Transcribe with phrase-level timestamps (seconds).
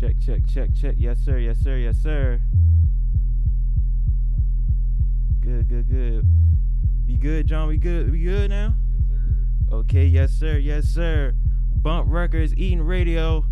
[0.00, 0.94] Check, check, check, check.
[0.96, 1.36] Yes, sir.
[1.36, 1.76] Yes, sir.
[1.76, 2.40] Yes, sir.
[5.42, 6.26] Good, good, good.
[7.06, 7.68] We good, Jawn?
[7.68, 8.10] We good?
[8.10, 8.76] We good now?
[9.70, 10.56] Okay, yes, sir.
[10.56, 11.34] Yes, sir.
[11.82, 13.44] BUMPPP Records, Eaton Radio.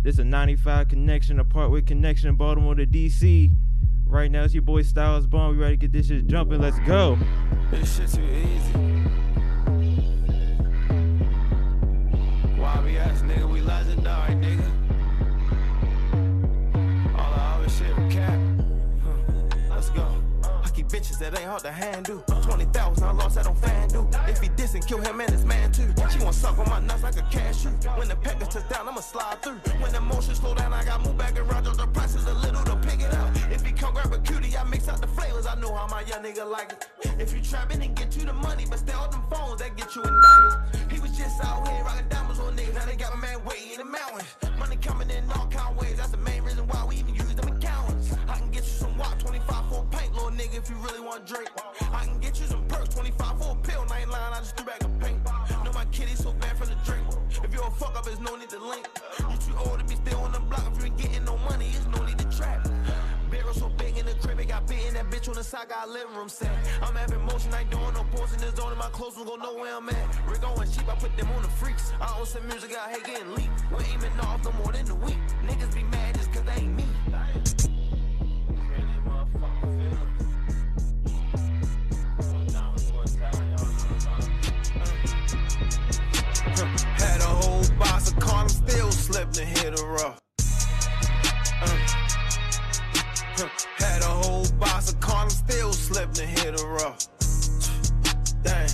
[0.00, 3.50] This is a 95 connection, a Parkway connection, Baltimore to DC.
[4.06, 5.58] Right now, it's your boy Styles Bond.
[5.58, 6.62] We ready to get this shit jumping.
[6.62, 7.18] Let's go.
[7.70, 8.91] This shit too easy.
[21.02, 22.20] Bitches that ain't hard to handle.
[22.42, 24.06] 20,000 I lost that on FanDuel.
[24.28, 25.92] If he dissing, kill him and his man too.
[26.10, 27.70] She wanna suck on my nuts like a cashew.
[27.98, 29.58] When the pecker touch down, I'ma slide through.
[29.80, 31.64] When the motion slow down, I got move back and around.
[31.64, 33.30] The price is a little to pick it up.
[33.50, 35.46] If he come grab a cutie, I mix out the flavors.
[35.46, 36.86] I know how my young nigga like it.
[37.18, 39.94] If you trapping and get you the money, but stay on them phones, that get
[39.96, 40.92] you indicted.
[40.92, 42.74] He was just out here rocking diamonds on niggas.
[42.74, 44.36] Now they got my man way in the mountains.
[44.58, 45.96] Money coming in all kind of ways.
[45.96, 47.14] That's the main reason why we even
[50.52, 51.50] nigga, if you really want drink.
[51.92, 53.84] I can get you some perks 25 for a pill.
[53.86, 55.18] Nine line, I just threw back a paint.
[55.64, 57.06] Know my kitty so bad for the drink.
[57.42, 58.88] If you a fuck up, there's no need to link.
[59.18, 60.64] You too old to be still on the block.
[60.72, 62.68] If you ain't getting no money, it's no need to trap.
[63.30, 65.68] Barrel so big in the crib, it got bit in that bitch on the side,
[65.68, 66.50] got a living room set.
[66.82, 69.26] I'm having motion, I ain't doing no pause in the zone, and my clothes don't
[69.26, 70.28] go know where I'm at.
[70.28, 71.92] Rick on sheep, I put them on the freaks.
[72.00, 73.64] I own some music, I hate getting leaked.
[73.70, 75.18] We're aiming off no more than a week.
[75.46, 76.81] Niggas be mad just cause they ain't me.
[87.82, 90.18] Box of condom, still slipped and hit her up.
[91.62, 91.78] Uh.
[93.78, 96.98] Had a whole box of condoms, still slipped and hit her up.
[98.42, 98.68] Damn,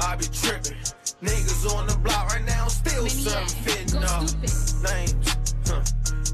[0.00, 0.78] I be tripping.
[1.22, 4.22] Niggas on the block right now, still serving fitting up.
[4.82, 5.82] Names, huh.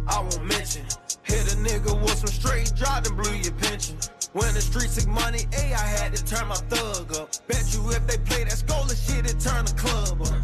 [0.09, 0.85] I won't mention.
[1.23, 3.97] Hit a nigga with some straight drop and blew your pension.
[4.33, 7.29] When the streets took money, A, I had to turn my thug up.
[7.47, 10.43] Bet you if they play that Scola shit, it turn the club up.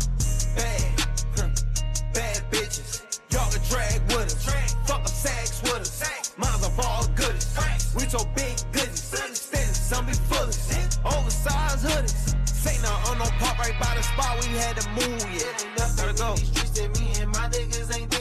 [0.57, 1.04] Bad.
[2.15, 3.21] Bad bitches.
[3.31, 4.45] Y'all can drag with us.
[4.87, 6.35] Fuck up sags with us.
[6.39, 7.59] Mine's of all goodies.
[7.95, 9.03] We so big goodies.
[9.91, 10.57] Some be foolish.
[11.05, 12.49] Oversized hoodies.
[12.49, 15.97] Say no on no park right by the spot we had to move yeah.
[15.97, 16.35] Gotta go.
[16.37, 18.14] These streets that me and my niggas ain't.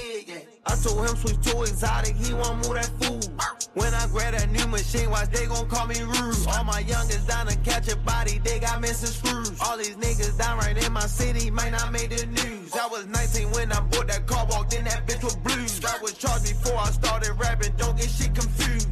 [0.65, 3.27] I told him switch to exotic, he won't move that food.
[3.73, 6.47] When I grab that new machine, watch they gon' call me rude.
[6.47, 9.59] All my youngest down to catch a body, they got missing screws.
[9.61, 12.73] All these niggas down right in my city might not make the news.
[12.75, 15.83] I was 19 when I bought that car, walked in that bitch with blues.
[15.83, 18.87] I was charged before I started rapping, don't get shit confused.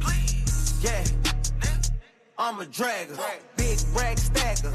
[0.82, 1.04] Yeah.
[2.38, 3.18] I'm a dragger,
[3.56, 4.72] big rag stacker,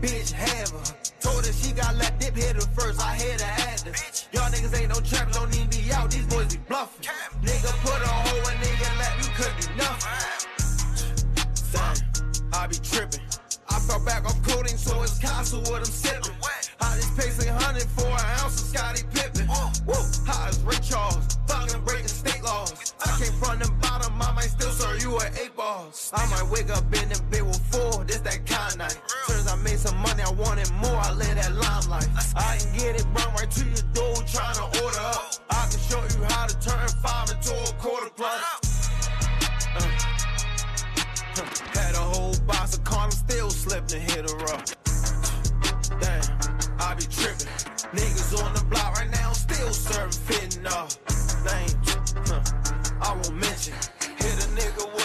[0.00, 0.96] bitch have her.
[1.20, 3.94] Told her she got let dip hit her first, I had to add her.
[4.32, 7.06] Y'all niggas ain't no trappers, don't even be out, these boys be bluffing.
[7.42, 10.06] Nigga put a hole in nigga lap, you could do nothing.
[11.72, 11.96] Damn,
[12.52, 13.20] I be tripping.
[13.68, 16.34] I fell back off codeine, so it's castle what I'm sipping.
[16.80, 19.48] Hottest pacing 100 for an ounce of Scottie Pippen.
[19.86, 19.94] Woo,
[20.26, 22.85] hot as Ray Charles, fucking breaking state laws.
[23.06, 26.10] I came from the bottom, I might still serve you an eight balls.
[26.14, 28.98] I might wake up in the bed with four, this that kind of night.
[29.28, 32.08] Turns I made some money, I wanted more, I live that limelight.
[32.34, 35.34] I can get it brought right to your door, trying to order up.
[35.50, 38.90] I can show you how to turn five into a quarter plus.
[39.76, 40.06] Uh.
[41.74, 44.64] Had a whole box of condoms, still slipped and hit her up.
[46.00, 46.24] Damn,
[46.80, 47.46] I be tripping.
[47.94, 50.90] Niggas on the block right now, still serving fitting up.
[51.44, 51.74] Names,
[52.26, 52.75] huh.
[53.00, 53.74] I won't mention.
[54.18, 54.95] Hit a nigga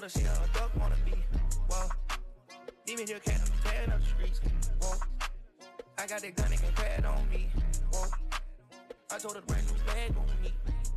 [0.00, 1.12] Told her she a thug wanna be.
[1.68, 1.88] Whoa.
[2.86, 4.40] Demon here can't tearing up the streets.
[4.80, 4.96] Whoa.
[5.98, 7.50] I got that gun and can pad on me.
[7.92, 8.06] Whoa.
[9.10, 10.54] I told her brand new bag on me.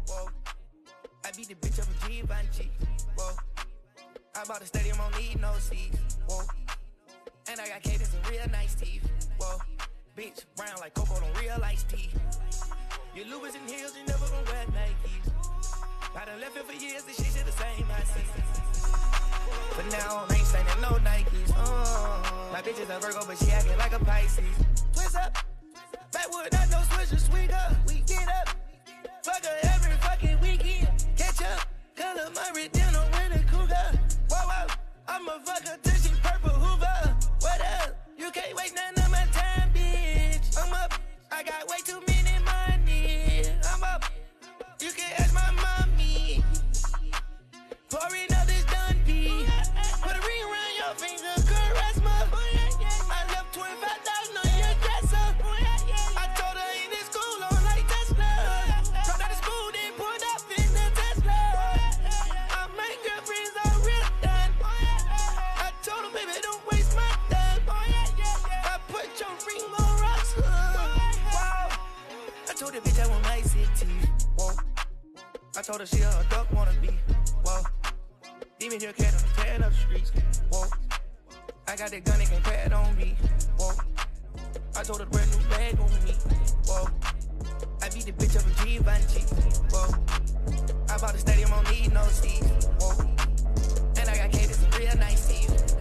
[0.08, 0.30] Whoa.
[1.26, 2.24] I beat the bitch up with G.
[3.18, 3.36] Whoa.
[4.38, 6.18] I bought a stadium, don't need no seats.
[6.30, 6.46] Whoa.
[7.50, 9.06] And I got cadence and real nice teeth.
[9.38, 9.58] Whoa.
[10.16, 12.10] Bitch, brown like cocoa, don't real iced tea.
[13.14, 15.30] Your Louis and heels, you never gonna wear Nikes.
[16.16, 18.73] I done left it for years, and she shit the same I see.
[19.76, 21.52] But now I ain't signing no Nikes.
[21.56, 24.46] Uh, my bitch is a Virgo, but she acting like a Pisces.
[24.94, 25.38] Twist up,
[26.12, 27.74] backwood, not no switcher, swing up.
[27.88, 28.50] We get up,
[29.24, 30.88] fuck her every fucking weekend.
[31.18, 34.00] Catch up, color Murray dinner with a cougar.
[34.30, 34.68] Wow, wow,
[35.08, 37.16] I'm a fucker till she purple Hoover.
[37.42, 37.96] What up?
[38.18, 40.56] You can't waste none of my time, bitch.
[40.62, 40.94] I'm up,
[41.32, 43.44] I got way too many money.
[43.74, 44.06] I'm up,
[44.80, 46.44] you can ask my mommy.
[47.90, 48.63] Pouring out this
[50.98, 51.98] finger caress.
[52.04, 55.28] I left 25,000 on your dresser.
[56.16, 57.10] I told her in this
[57.66, 58.30] like Tesla.
[59.10, 60.24] Out school, then pulled
[60.94, 61.40] Tesla.
[62.50, 62.70] I
[63.06, 63.56] girlfriends,
[65.58, 67.62] I told her, baby, don't waste my time.
[67.70, 69.94] I put your ring on
[72.50, 73.88] I told the bitch I want my city.
[74.38, 74.52] Whoa.
[75.58, 76.90] I told her she a duck wanna be.
[77.44, 77.64] Whoa.
[78.60, 80.12] Demon here can't tearing up the streets.
[80.52, 80.83] Whoa.
[81.66, 83.16] I got that gun, they can't pat on me.
[83.58, 83.74] Whoa.
[84.76, 86.14] I told her brand new bag on me.
[86.66, 86.88] Whoa.
[87.82, 89.22] I beat the bitch up in Givenchy.
[89.72, 90.94] Whoa.
[90.94, 92.68] I bought a stadium, I don't need no seats.
[92.80, 93.00] Whoa.
[93.98, 95.73] And I got cadence, real nice seats.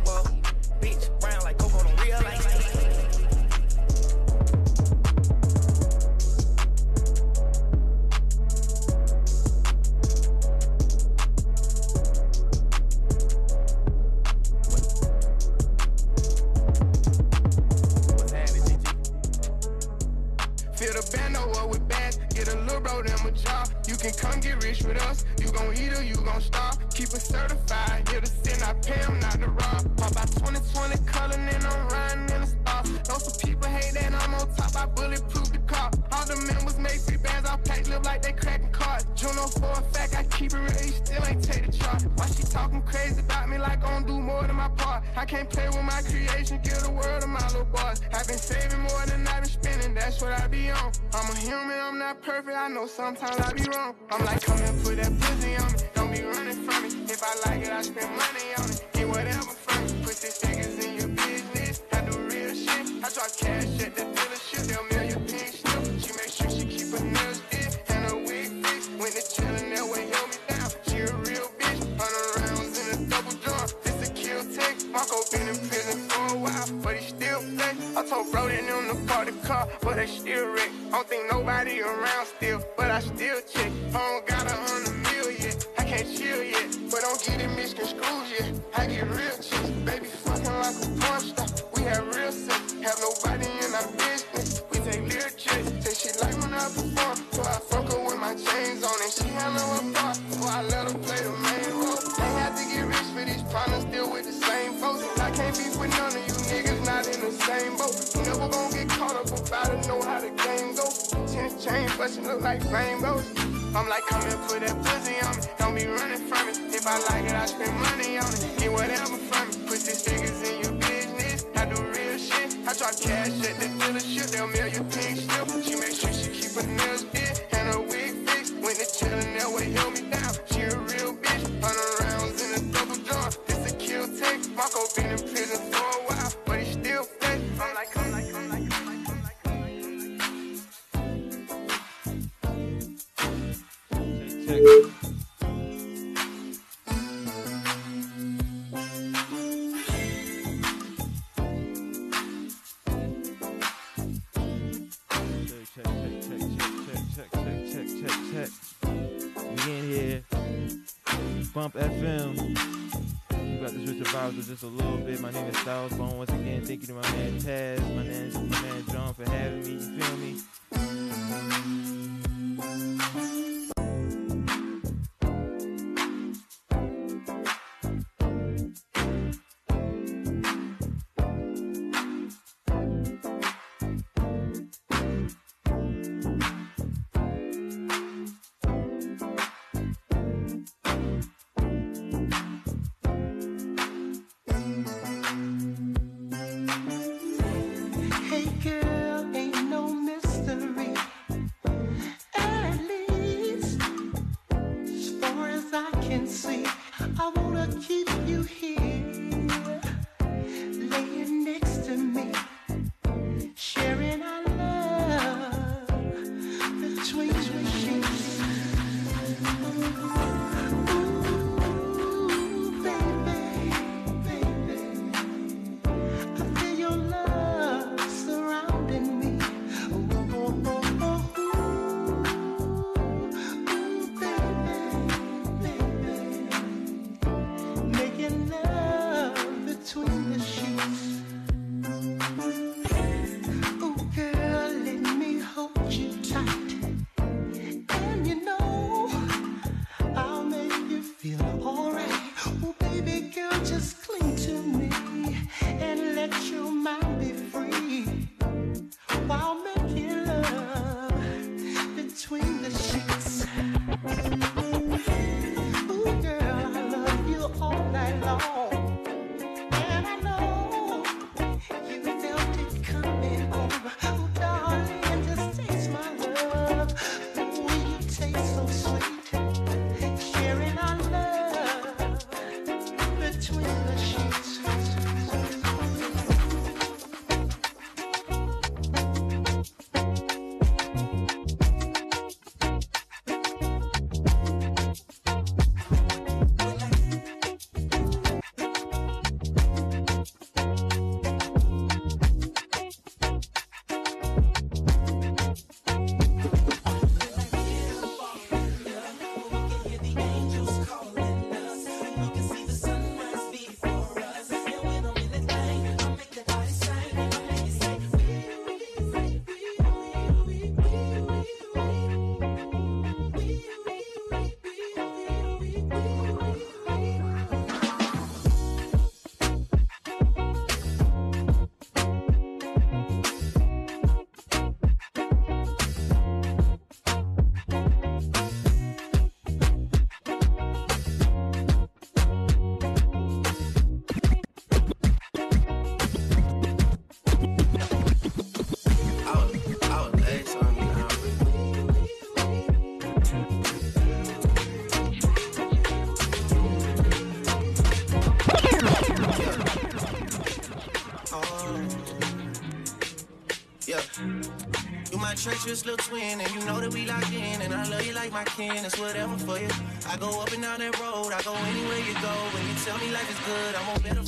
[365.73, 367.63] cutest little twin, and you know that we locked in.
[367.63, 369.69] And I love you like my kin, it's whatever for you.
[370.07, 372.35] I go up and down that road, I go anywhere you go.
[372.53, 374.22] When you tell me life is good, I'm on better.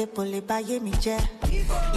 [0.00, 1.18] àtẹ̀pọ̀ lè báyé mi jẹ́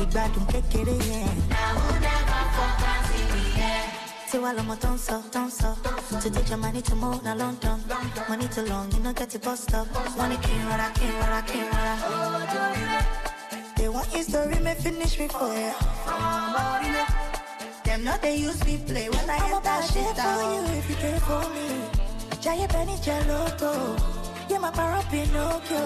[0.01, 1.29] ìgbádùn kékeré yẹn.
[1.67, 3.83] àwọn ẹ̀rọ fọkàn sí mi yẹn.
[4.29, 5.69] tiwa lọmọ tó ń sọ tó ń sọ
[6.21, 7.77] today Germany tomorrow na London
[8.29, 9.87] money too long you no get bus stop
[10.17, 11.95] wọ́n ní kí n rọra kí n rọra kí n rọra.
[13.77, 15.73] they want history, may finish me for ya.
[17.85, 20.27] dem no dey use me play when i enter shit down.
[20.27, 21.67] ọmọ bá ṣe fún you if you dey for me.
[22.43, 23.71] jayé bẹ́ẹ̀ ni jẹ́ lóto
[24.49, 25.79] yé máa parọ́ pinocchio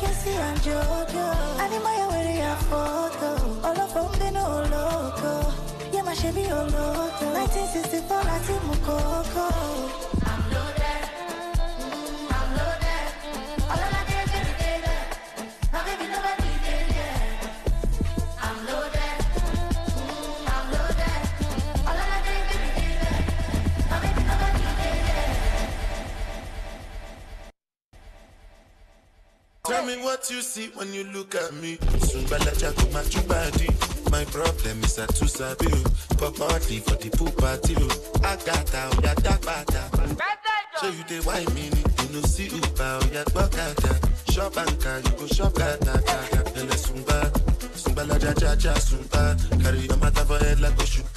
[0.00, 1.26] can see I'm Jojo.
[1.64, 3.30] Animaya where your photo
[3.66, 5.52] All of them been all loco
[5.92, 9.89] Yeah, my Chevy all loco 1964 I see Mukoko.
[30.60, 31.78] see when you look at me.
[32.08, 33.72] Soon balaja to match you.
[34.10, 35.70] My problem is that too sabi.
[36.18, 37.74] Pop party for the pool party.
[38.24, 39.82] I got out ya dark bata.
[40.80, 41.66] So you dey why me?
[42.00, 43.92] You no see you bow ya bakata.
[44.32, 46.40] Shop and car you go shop kata kata.
[46.60, 47.18] Ele sumba,
[47.80, 49.22] sumba la cha cha sumba.
[49.62, 51.09] Carry your matter for head like a shoot.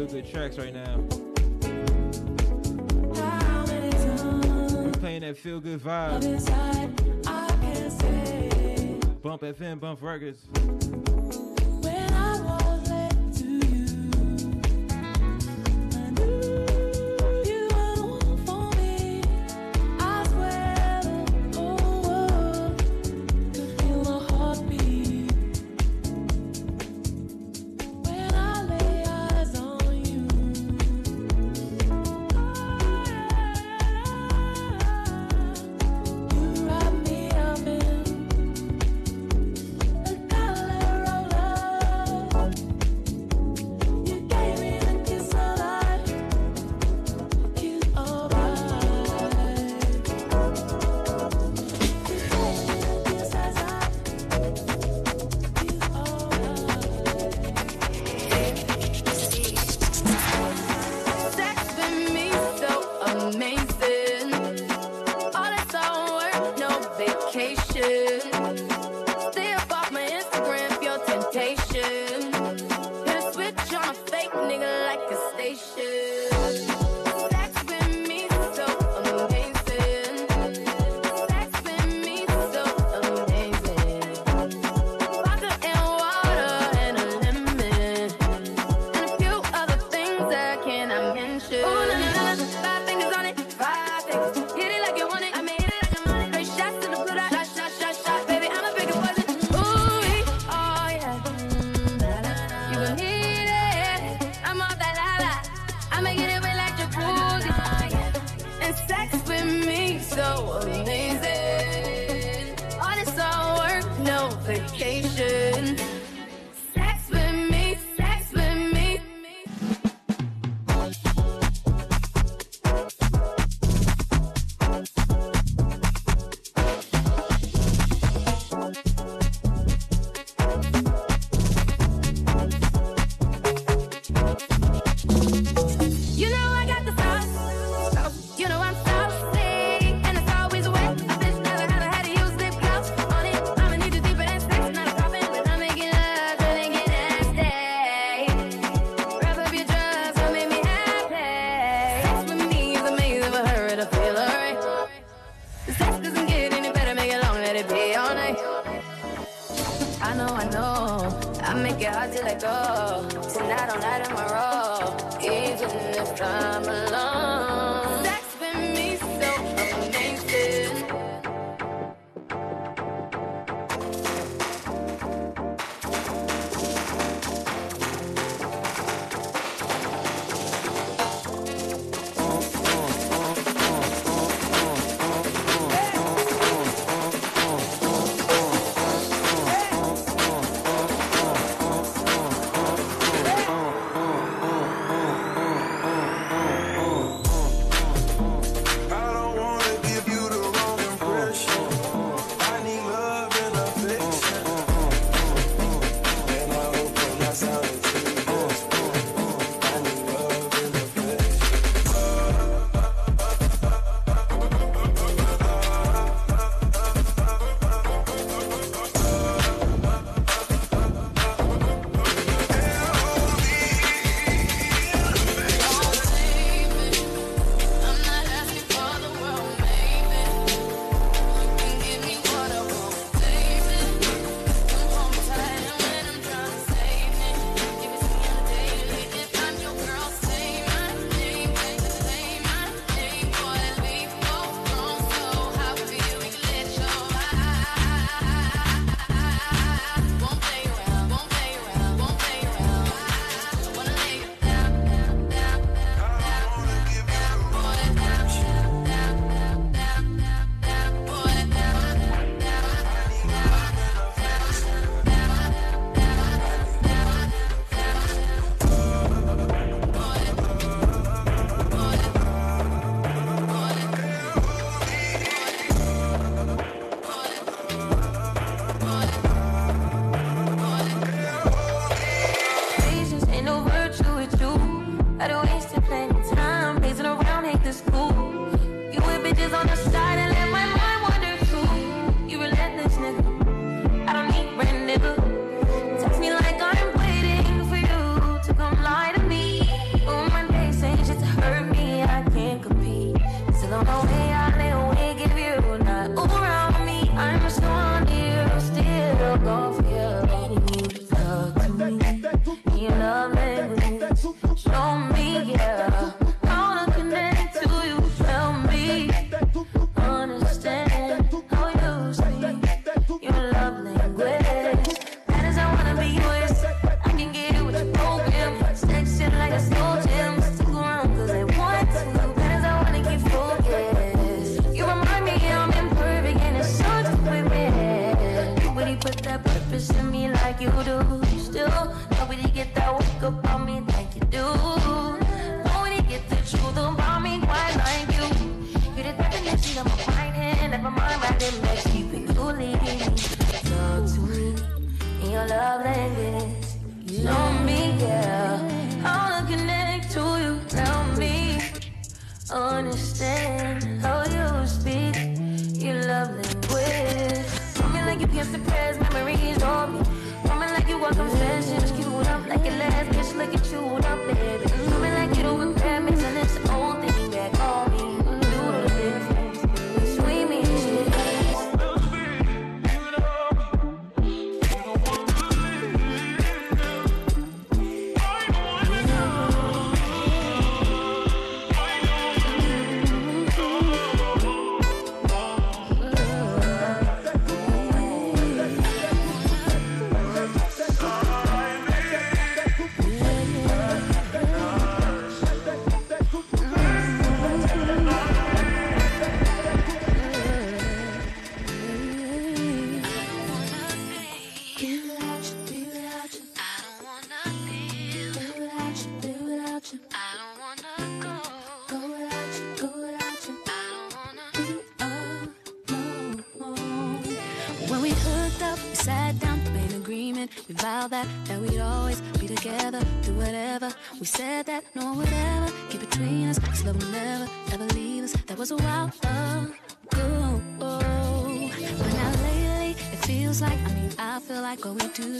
[0.00, 0.96] real good tracks right now.
[4.82, 6.22] We're playing that feel good vibe.
[9.22, 10.79] BUMPPP FM, BUMPPP Records.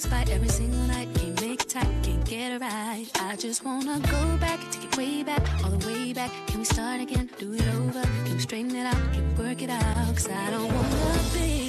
[0.01, 1.09] All we do is fight every single night.
[1.15, 3.07] Can't make it tight, can't get it right.
[3.17, 6.31] I just wanna go back, take it way back, all the way back.
[6.47, 7.29] Can we start again?
[7.39, 8.03] Do it over?
[8.25, 9.13] Can we straighten it out?
[9.13, 10.17] Can we work it out?
[10.17, 11.60] Cause I don't wanna be.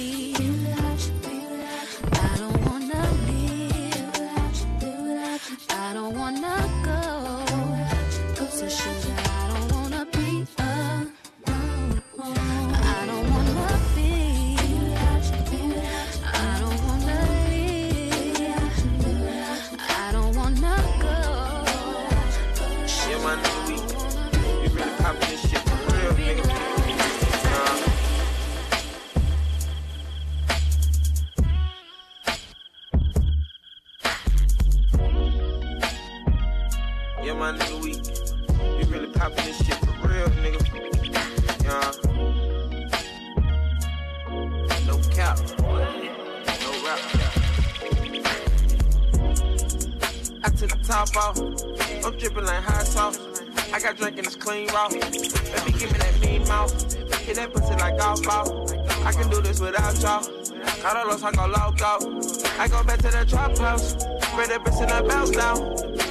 [63.72, 63.92] House.
[63.92, 65.58] Spread that bitch in the bounce down.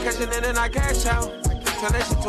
[0.03, 1.29] Cashing in and I cash out.
[1.79, 2.20] Turn that shit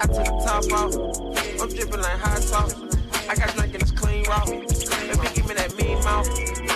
[0.00, 0.96] I took the top off.
[1.60, 2.72] I'm dripping like hot sauce.
[3.28, 4.44] I got drink and it's clean raw.
[4.48, 6.24] Baby, give me that mean mouth.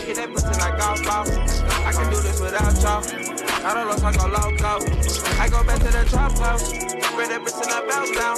[0.04, 1.24] Get that pussy like golf ball.
[1.24, 3.00] I can do this without y'all.
[3.64, 4.76] I don't if I go loco.
[5.40, 6.68] I go back to the trap house.
[6.68, 8.36] Spread that bitch in the bounce down.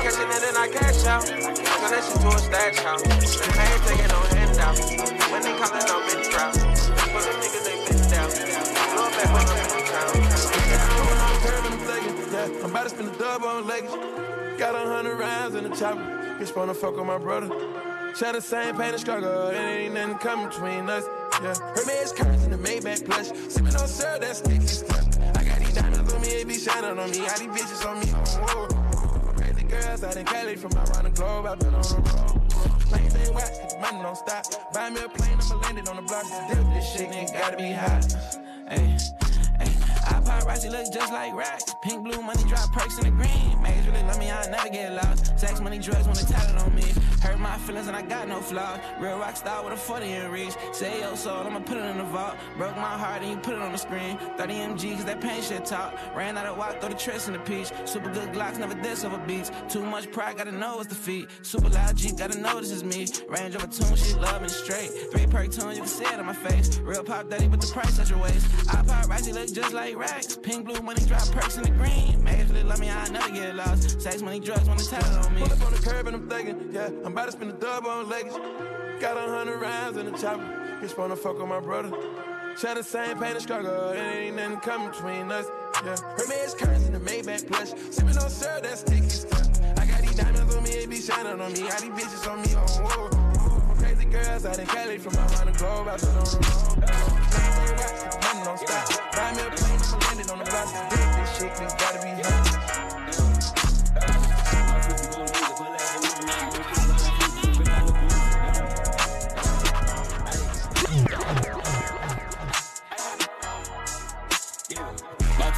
[0.00, 1.28] Catching it and I cash out.
[1.28, 3.04] Turn that shit to a stash house.
[3.04, 4.80] I ain't taking no handout.
[5.28, 6.56] When they callin', I'm in drought.
[6.56, 8.32] For them niggas, they been down.
[8.96, 9.81] Blow back in town.
[12.42, 13.90] I'm about to spend a dub on Lakers.
[14.58, 16.00] Got a hundred rounds in the chopper.
[16.40, 17.48] Bitch wanna fuck with my brother.
[18.16, 19.48] Share the same pain and struggle.
[19.48, 21.04] It ain't nothing coming between us.
[21.40, 23.28] Yeah, her man's curves in the Maybach plush.
[23.48, 25.06] Sipping on syrup, that's sticky stuff.
[25.36, 27.18] I got these diamonds on me, they be shining on me.
[27.18, 28.06] Got these bitches on me.
[28.12, 29.34] Oh, oh.
[29.36, 31.46] Crazy girls out in Cali from around the globe.
[31.46, 32.50] I've been on the road.
[32.90, 34.72] Planes ain't whack, the money don't stop.
[34.74, 36.24] Buy me a plane, I'ma land it on the block.
[36.74, 38.04] This shit, nigga, gotta be hot.
[38.68, 38.98] Hey,
[40.32, 41.74] paparazzi look just like racks.
[41.82, 43.62] Pink, blue, money drop perks in the green.
[43.62, 45.38] Mags really love me, I never get lost.
[45.38, 46.84] Sex, money, drugs they tatted on me.
[47.20, 48.78] Hurt my feelings and I got no flaws.
[48.98, 50.54] Real rock star with a 40 in reach.
[50.72, 52.34] Say your soul, I'ma put it in the vault.
[52.56, 54.18] Broke my heart and you put it on the screen.
[54.36, 55.98] 30 MG, cause that pain shit talk.
[56.14, 57.70] Ran out of walk, throw the tricks in the peach.
[57.84, 59.50] Super good Glocks, never diss over beats.
[59.68, 61.28] Too much pride, gotta know it's defeat.
[61.42, 63.06] Super loud Jeep, gotta know this is me.
[63.28, 64.90] Range over tune, she love me straight.
[65.12, 66.78] Three perk tune, you can see it on my face.
[66.78, 68.46] Real pop daddy, but the price at your waist.
[68.70, 69.96] I pop you look just like
[70.42, 72.22] Pink, blue, money, drop perks in the green.
[72.22, 74.00] Majorly love me, I never get lost.
[74.00, 75.40] Sex, money, drugs, when they tatted on me.
[75.40, 77.86] Pull up on the curb and I'm thinking, yeah, I'm about to spend a dub
[77.86, 78.34] on Lakers.
[79.00, 80.44] Got a hundred rounds in the chopper.
[80.80, 81.90] Bitch wanna fuck with my brother.
[82.56, 85.46] Share the same pain and struggle, it ain't nothing coming between us.
[85.84, 87.70] Yeah, her man's curtains in the Maybach plush.
[87.90, 89.48] Sipping on syrup, that's sticky stuff.
[89.78, 91.60] I got these diamonds on me, it be shining on me.
[91.60, 93.21] Got these bitches on me, oh, whoa.
[94.12, 96.36] Girls out in Cali from around the globe, out to the road.
[98.22, 99.12] Money don't stop.
[99.12, 100.68] Buy me a plane, I'ma land it on the block.
[100.90, 102.51] This shit, nigga, gotta be hot.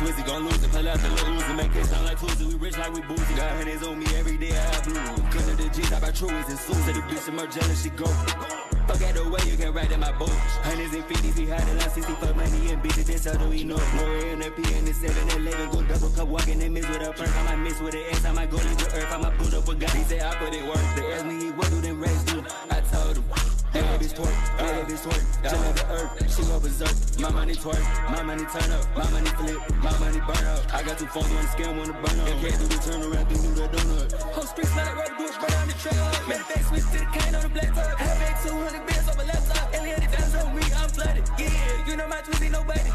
[0.04, 2.44] Twizzy gon' lose it, pull out the little Uzi, make it sound like Tuesday.
[2.44, 3.34] We rich like we boozy.
[3.36, 5.00] Got hundreds on me every day, I have blue.
[5.30, 6.84] Cutting the G's, I buy truies and suits.
[6.84, 8.63] Say the bitch some more jealous, she go.
[8.86, 10.28] Fuck at the way you can ride in my boat.
[10.62, 13.64] Hundreds and fifties, we hiding on 60 for money and bitches, that's how do we
[13.64, 13.80] know.
[13.96, 15.70] More in the P and the 7 11.
[15.70, 17.34] Go double cup, walking and miss with a perk.
[17.34, 19.12] I might miss with an S, I might go leave the earth.
[19.12, 19.90] I might put up a guy.
[19.96, 20.84] He said, I put it work.
[20.96, 22.44] They asked me, what do them rags do?
[22.70, 23.24] I told him.
[23.74, 26.94] That bitch twerk, that bitch twerk, jump off the earth, she go berserk.
[27.18, 30.62] My money twerk, my money turn up, my money flip, my money burn up.
[30.72, 32.28] I got two phones on the scam, wanna burn up.
[32.38, 34.12] Can't do the turnaround, can do the donut.
[34.30, 36.06] Whole streets like road, bush, burn down the trail.
[36.28, 37.98] Man, face switch to the cane on the black top.
[37.98, 39.74] Half 200 hundred bills on left side.
[39.74, 41.24] Alien it down on me, I'm flooded.
[41.38, 42.90] Yeah, you know my twisty nobody.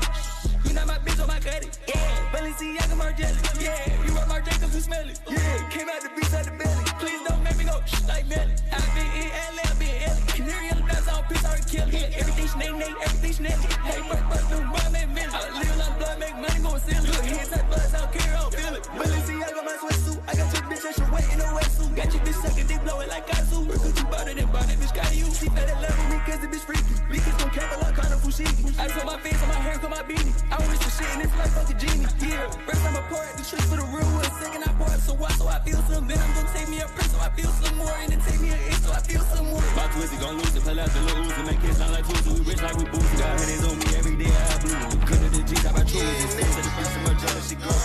[0.65, 1.79] You know my bitch on my credit.
[1.87, 3.39] Yeah, Balenciaga my Margiela.
[3.61, 5.19] Yeah, you are Marc Jacobs, you smell it.
[5.29, 6.83] Yeah, came out the beach, out the belly.
[6.99, 8.55] Please don't make me go shh like Nelly.
[8.71, 10.33] I be in LA, I be in LA.
[10.35, 11.93] Canary on the glass, I don't piss, I don't kill it.
[11.93, 13.61] Yeah, everything snake, Nate, everything snake.
[13.87, 15.33] Hey, first, first, new money, make millions.
[15.33, 17.07] I live like blood, make money, go and sell it.
[17.07, 18.83] Look, here's that buzz, I don't care, I don't feel it.
[18.99, 20.19] Balenciaga, my sweatsuit.
[20.27, 21.78] I got two bitches, that's your weight in the waist.
[21.99, 23.67] Got your bitch sucking, dick blowing like I zoo.
[23.67, 25.27] Cause you bought it and bought it, bitch, got you.
[25.35, 26.95] She fed it love with me, cause the bitch freaky.
[27.11, 28.71] Because don't cap like kind of fushigi.
[28.79, 30.31] I told my face on my hair, cut my beanie.
[30.47, 32.07] I wish the shit in this life fuck a genie.
[32.23, 34.31] Yeah, first time I pour out the tricks for the real one.
[34.39, 36.07] Second I pour out some water, so I feel some.
[36.07, 37.91] Then I'm gonna take me a print, so I feel some more.
[37.99, 39.67] And then take me an inch, so I feel some more.
[39.75, 42.31] My Twizzy gon' lose it, pull out the little Uzi, make it sound like Tuesday.
[42.31, 43.15] We rich like we boozy.
[43.19, 45.03] Got hundreds on me every day, I blue.
[45.03, 46.31] Cutting the G's, I buy and suits.
[46.31, 47.75] Say the bitch some more jealous, she go.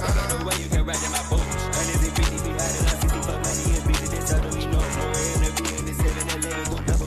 [0.00, 1.51] Fuck out the way, you can ride in my boat.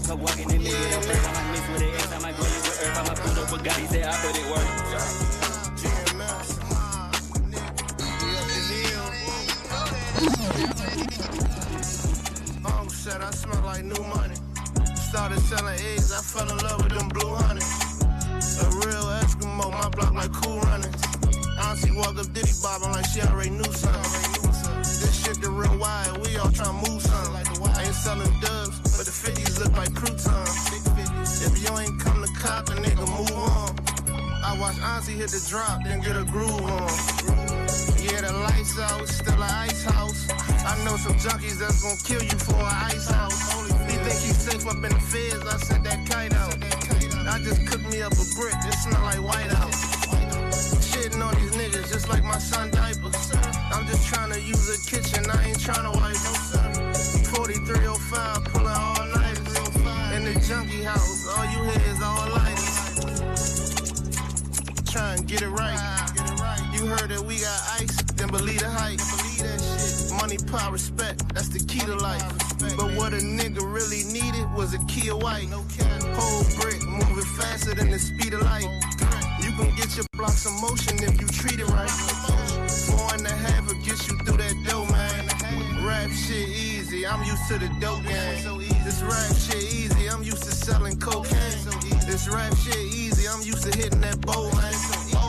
[0.10, 1.26] 11, go double cup, walking in of the earth.
[1.26, 3.52] I might miss with an X, I might leave the earth, I might put up
[3.52, 3.80] a guy.
[3.80, 4.66] He said I put it work.
[13.06, 14.34] Shit, I smell like new money.
[14.96, 17.62] Started selling eggs, I fell in love with them blue honey.
[17.62, 21.04] A real Eskimo, my block like cool runnings.
[21.62, 24.82] Auntie walk up Diddy bobbing like she already knew something.
[24.82, 27.62] This shit the real wide, we all tryna move something.
[27.62, 28.35] The ain't selling
[31.66, 33.74] you ain't come to cop, a nigga move on.
[34.44, 36.90] I watch Auntie hit the drop, then get a groove on.
[38.06, 40.30] Yeah, the lights out, still an ice house.
[40.30, 43.40] I know some junkies that's gonna kill you for an ice house.
[43.90, 46.54] He think he's safe up in the feds, I sent that kite out.
[47.28, 50.06] I just cooked me up a brick, it smell like White House.
[50.94, 53.34] Shitting on these niggas just like my son diapers.
[53.74, 56.16] I'm just trying to use a kitchen, I ain't trying to wipe
[70.36, 72.24] Money, power, respect, that's the key to life.
[72.78, 75.48] But what a nigga really needed was a key of white.
[75.48, 78.68] Whole brick moving faster than the speed of light.
[79.42, 81.90] You can get your blocks in motion if you treat it right.
[81.90, 85.86] Four and a half will get you through that dough, man.
[85.86, 88.60] Rap shit easy, I'm used to the dope game.
[88.84, 91.38] This rap shit easy, I'm used to selling cocaine.
[92.08, 94.74] This rap shit easy, I'm used to hitting that bowl, man.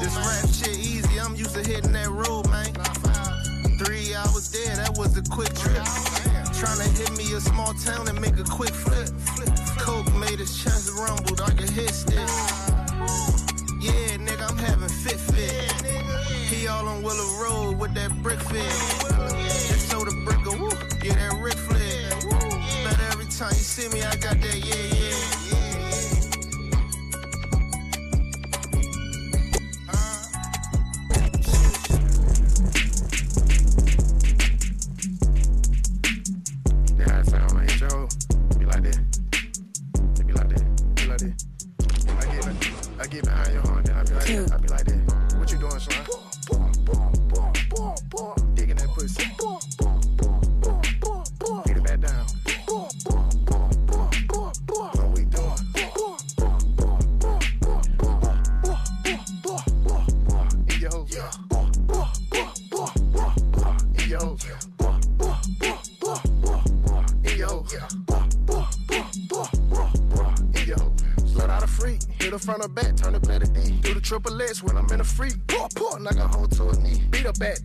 [0.02, 2.72] This rap shit easy, I'm used to hitting that road, man.
[3.78, 4.48] Three hours
[4.96, 5.82] was a quick trip.
[6.56, 9.08] Tryna hit me a small town and make a quick flip.
[9.78, 12.16] Coke made his chest rumble I a hit stick.
[13.78, 15.72] Yeah, nigga, I'm having fit fit.
[16.48, 18.72] He all on Willow Road with that brick fit.
[19.68, 20.70] Just sold a brick woo,
[21.04, 22.32] yeah, that Rick flip.
[22.84, 24.95] Bet every time you see me, I got that yeah, yeah.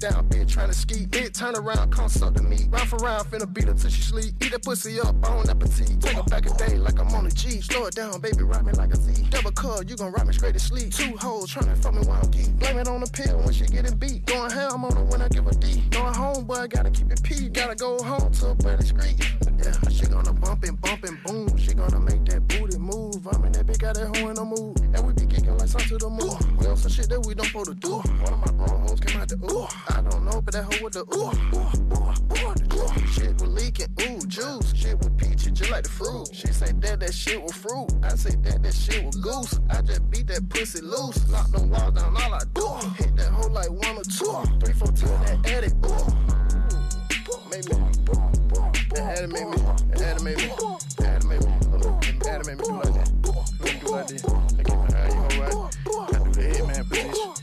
[0.02, 1.06] Down, bitch trying to ski.
[1.06, 2.66] Bitch turn around, come suck knee.
[2.70, 4.34] Round for round, finna beat her till she sleep.
[4.42, 6.02] Eat that pussy up, on appetite.
[6.02, 7.62] Take her back a day like I'm on a G.
[7.62, 9.28] Slow it down, baby, ride me like a Z.
[9.30, 10.92] Double cut, you gon' ride me straight to sleep.
[10.92, 12.52] Two hoes tryna fuck me while I'm geek.
[12.58, 14.26] Blame it on the pill when she getting beat.
[14.26, 15.84] Going ham on her when I give a D.
[15.92, 17.48] Going home, boy, gotta keep it P.
[17.50, 19.22] Gotta go home to a better street.
[19.64, 21.56] Yeah, she gonna bump and bump and boom.
[21.58, 23.28] She gonna make that booty move.
[23.28, 24.78] I'm in that big got that hoe in the move.
[24.96, 26.51] And we be kicking like something to the moon.
[26.82, 27.98] Some shit that we don't supposed to do.
[27.98, 29.68] One of my bro hoes came out the ooh.
[29.88, 31.30] I don't know, but that hoe with the ooh.
[31.30, 32.10] ooh, ooh,
[32.42, 33.06] ooh, ooh.
[33.06, 34.74] Shit was leaking, ooh, juice.
[34.74, 36.30] Shit was peachy, just like the fruit.
[36.34, 37.86] She say that that shit was fruit.
[38.02, 39.60] I say that that shit was goose.
[39.70, 41.30] I just beat that pussy loose.
[41.30, 42.66] Lock them walls down, all I do.
[42.98, 44.42] Hit that hoe like one or two.
[44.60, 45.74] Three, four, two, that edit.
[45.86, 46.32] Ooh.
[47.52, 47.78] Make me.
[48.96, 49.58] That make me.
[50.02, 50.50] That make me.
[50.98, 51.54] That make me.
[52.26, 53.22] That make me do like that.
[53.22, 54.81] Do like this
[56.92, 57.41] bitch.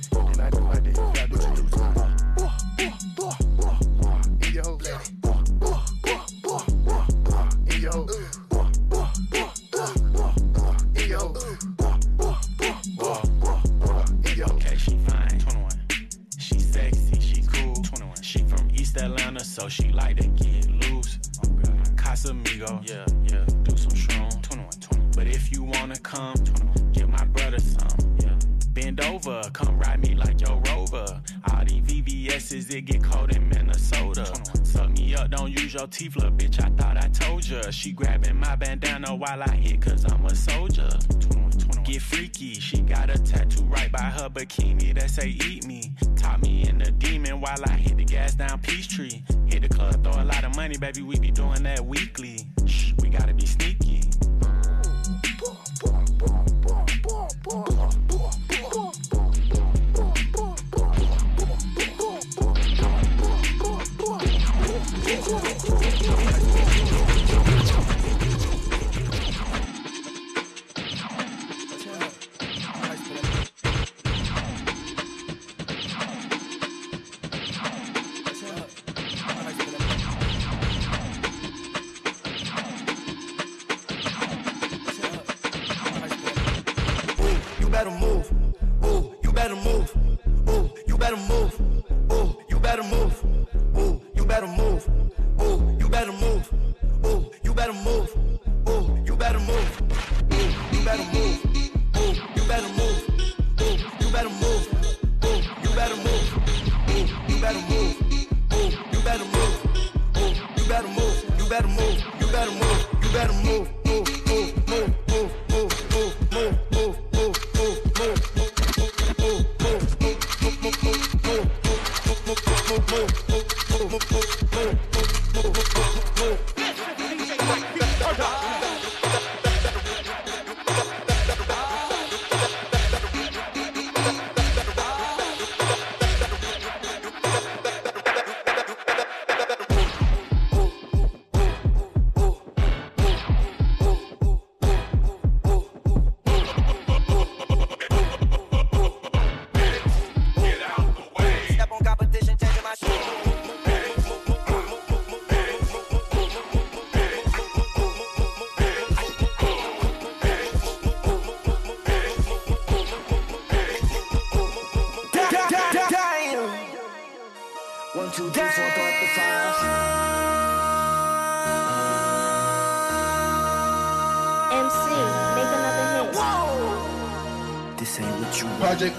[50.78, 52.07] Baby, we be doing that weekly.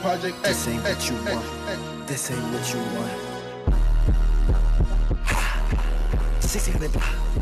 [0.02, 2.08] Project, project, This ain't what you want.
[2.08, 3.12] This ain't what you want.
[6.42, 7.39] Sixty hundred block.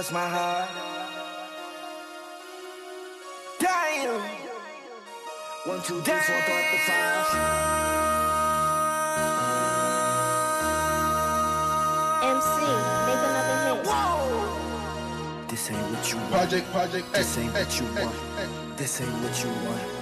[0.00, 0.66] That's my high.
[3.58, 4.22] Damn.
[5.66, 7.26] One, two, three, four, throw up the five.
[12.32, 12.48] MC,
[13.04, 13.84] make another hit.
[13.86, 15.46] Whoa.
[15.48, 16.30] This ain't what you want.
[16.30, 18.78] Project, project, This ain't what you want.
[18.78, 19.99] This ain't what you want.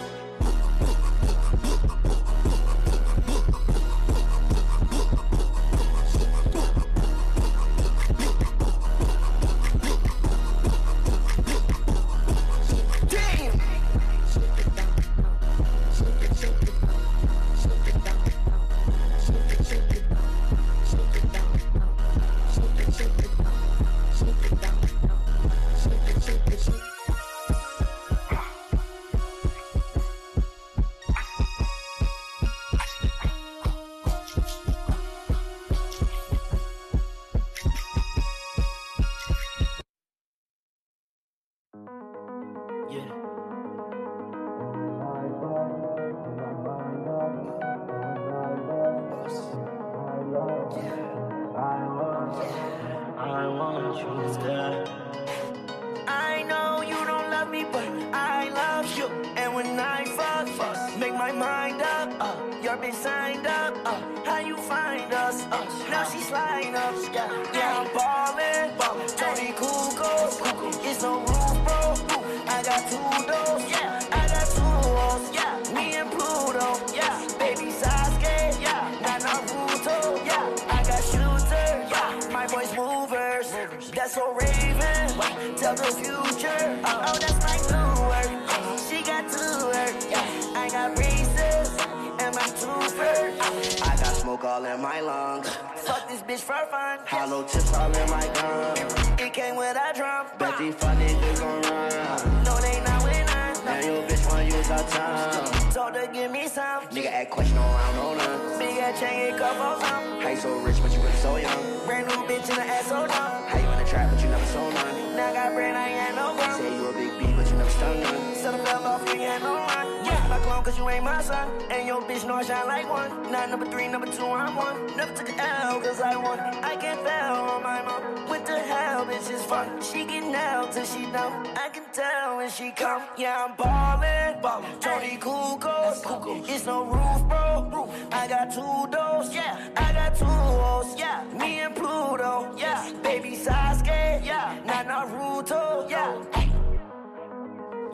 [132.59, 133.03] she come.
[133.17, 134.81] Yeah, I'm ballin', ballin'.
[134.81, 136.49] Tony Kukos, Kukos.
[136.49, 137.71] It's no roof, bro.
[137.73, 137.89] Roof.
[138.11, 139.33] I got two doors.
[139.33, 139.69] Yeah.
[139.77, 140.99] I got two hoes.
[140.99, 141.23] Yeah.
[141.39, 142.53] Me and Pluto.
[142.59, 142.93] Yeah.
[143.03, 144.25] Baby Sasuke.
[144.25, 144.59] Yeah.
[144.67, 145.89] Not Naruto.
[145.89, 146.21] Yeah.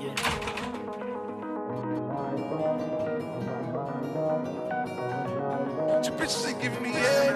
[0.01, 0.15] Yeah.
[6.05, 7.35] Your bitches ain't giving me head.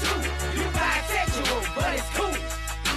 [0.00, 0.18] too.
[0.58, 2.36] You bisexual, but it's cool.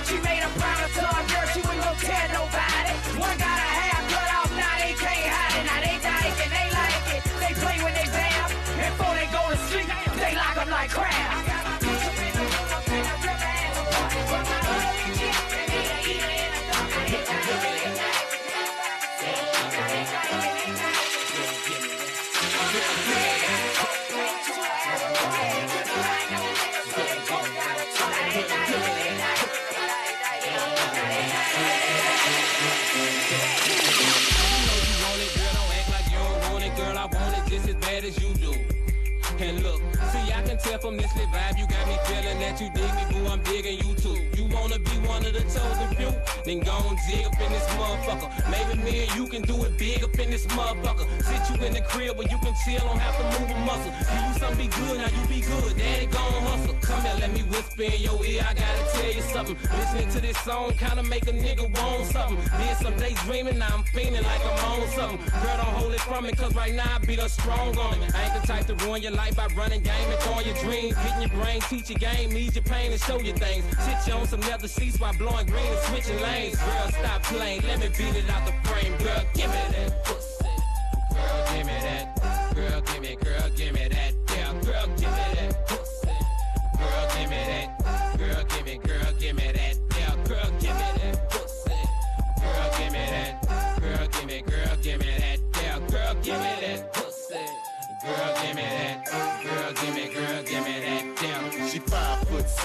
[0.08, 2.94] She made a promise to her girl, she ain't gonna tell nobody.
[3.18, 5.66] One got a half cut off, now they can't hide it.
[5.70, 7.22] Now they like and they like it.
[7.42, 8.48] They play when they bam.
[8.78, 9.88] Before they go to sleep,
[10.18, 11.51] they lock up like crap.
[44.72, 46.12] Wanna be one of the chosen few?
[46.46, 48.30] Then go and dig up in this motherfucker.
[48.50, 51.06] Maybe me and you can do it big up in this motherfucker.
[51.24, 53.92] Sit you in the crib where you can chill, don't have to move a muscle.
[53.92, 56.76] Do you something be good, now you be good, daddy gon' hustle.
[56.82, 59.58] Come here, let me whisper in your ear, I gotta tell you something.
[59.78, 62.38] Listening to this song kinda make a nigga want something.
[62.58, 65.20] Then some days dreaming, now I'm feeling like I'm on something.
[65.42, 68.16] Girl, don't hold it from me, cause right now I be the strong on it.
[68.16, 70.96] I ain't the type to ruin your life by running game and throwing your dreams.
[70.96, 73.64] Getting your brain, teach your game, ease your pain and show you things.
[73.86, 76.58] Sit you on some leather seats while blowing green and switching lanes.
[76.58, 78.96] Girl, stop playing, let me beat it out the frame.
[78.98, 80.31] Girl, give me that pussy.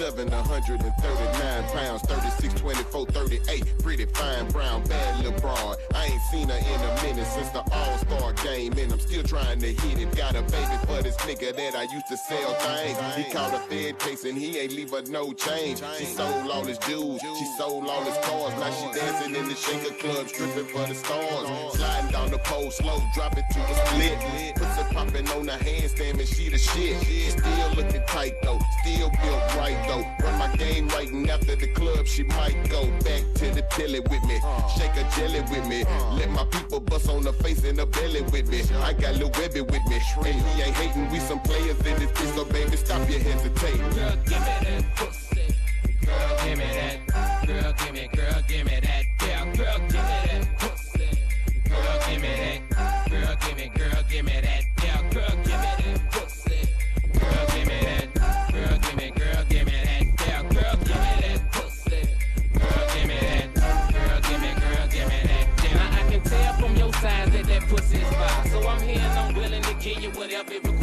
[0.07, 3.75] 7, 139 pounds, 36, 24, 38.
[3.83, 5.79] Pretty fine, brown, bad little broad.
[5.97, 9.25] I ain't seen her in a minute since the All Star game, and I'm still
[9.25, 10.17] trying to hit it.
[10.17, 12.97] Got a baby for this nigga that I used to sell things.
[13.17, 15.83] He called a fed case and he ain't leave her no change.
[15.99, 18.55] She sold all his jewels, she sold all his cars.
[18.61, 21.77] Now she dancing in the shaker club, stripping for the stars.
[21.77, 24.55] Sliding down the pole, slow, dropping to the split.
[24.55, 26.97] Puts popping on the handstand, and she the shit.
[27.33, 29.95] Still looking tight though, still built right though.
[30.22, 34.22] Run my game and after the club, she might go back to the tilly with
[34.24, 34.40] me.
[34.76, 35.84] Shake a jelly with me.
[36.18, 38.62] Let my people bust on the face and the belly with me.
[38.82, 40.01] I got Lil Webbie with me.
[40.24, 43.78] And he ain't hating, we some players in this bitch, so baby, stop your hesitating.
[43.78, 45.55] Girl, give me that pussy.
[46.05, 47.47] Girl, give me that.
[47.47, 48.86] Girl, give me, girl, give me that.
[70.45, 70.76] Give you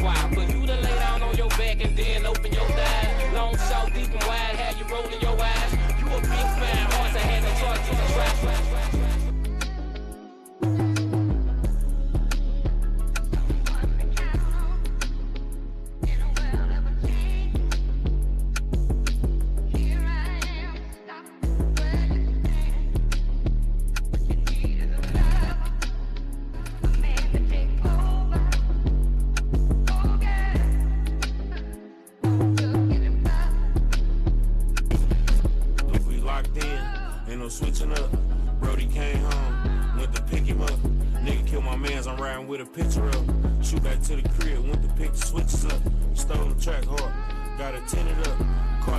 [42.14, 43.26] I'm riding with a picture up.
[43.64, 45.82] Shoot back to the crib, went to pick the switches up.
[46.14, 47.12] Stole the track hard,
[47.58, 48.38] got it tinted up.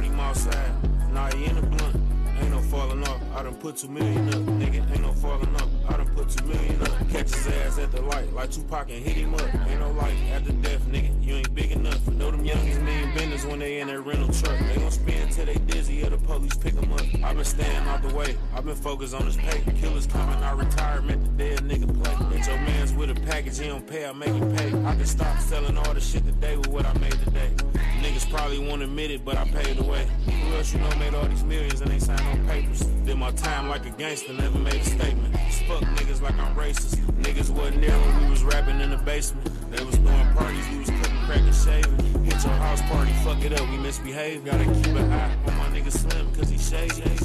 [0.02, 1.94] Him outside, now he in the blunt.
[2.40, 4.42] Ain't no falling off, I done put two million up.
[4.58, 6.88] Nigga, ain't no falling off, I done put two million up.
[7.10, 9.54] Catch his ass at the light, like Tupac and hit him up.
[9.68, 12.04] Ain't no light after death, nigga, you ain't big enough.
[12.08, 14.58] Know them youngins mean business when they in that rental truck.
[14.58, 17.04] They gon' spin till they dizzy or the police pick them up.
[17.22, 19.62] i been staying out the way, i been focused on this pay.
[19.80, 22.24] Killers coming out retirement, the dead nigga play.
[22.35, 24.66] Hit your mans with a package, he don't pay, I make him pay.
[24.66, 27.49] I can stop selling all the shit today with what I made today.
[28.03, 30.05] Niggas probably won't admit it, but I paid the way.
[30.26, 32.80] Who else you know made all these millions and ain't signed no papers?
[33.07, 35.32] Did my time like a gangster, never made a statement.
[35.68, 36.97] Fuck niggas like I'm racist.
[37.22, 39.49] Niggas wasn't there when we was rapping in the basement.
[39.70, 42.24] They was throwing parties, we was cutting crack and shaving.
[42.24, 44.45] Hit your house party, fuck it up, we misbehave.
[44.45, 47.24] Gotta keep it high on my nigga Slim, cause he shady.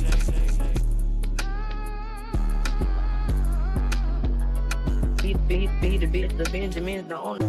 [5.49, 7.39] Be, be, be the bitch, the Benjamins, the only.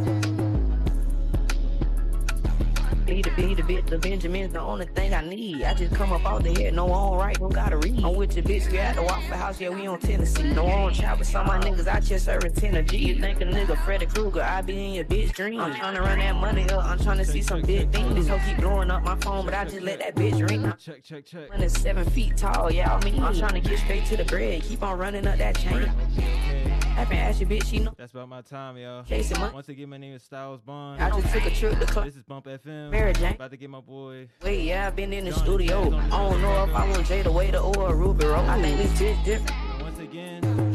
[3.05, 5.65] Be the, be the bitch, the Benjamins, the only thing I need.
[5.65, 8.03] I just come up out the head, no on right, don't gotta read.
[8.03, 10.51] I'm with your bitch, we at the Waffle House, yeah, we on Tennessee.
[10.55, 12.97] No on chop with some of my niggas, I just serving 10 a G.
[12.97, 15.61] You think a nigga Freddy Krueger, I be in your bitch dream.
[15.61, 18.15] I'm trying to run that money up, I'm trying to see some big things.
[18.15, 20.73] This hoe keep blowing up my phone, but I just let that bitch ring.
[20.83, 21.51] Check, check, check.
[21.51, 24.63] Running seven feet tall, yeah, I mean, I'm trying to get straight to the bread,
[24.63, 26.70] keep on running up that chain.
[26.97, 27.93] I been ask your bitch, she know.
[27.97, 29.05] That's about my time, y'all.
[29.53, 31.01] Once again, my name is Styles Bond.
[31.01, 32.05] I just took a trip to club.
[32.05, 32.91] This is BUMPPP FM.
[32.91, 33.34] Mary Jane.
[33.34, 34.28] About to get my boy.
[34.43, 35.84] Wait, yeah, I've been in the Johnny studio.
[35.84, 38.49] Jazz on the I don't know if I want Jada Waiter or a Ruby Rose.
[38.49, 39.82] I think this bitch different.
[39.82, 40.70] Once again,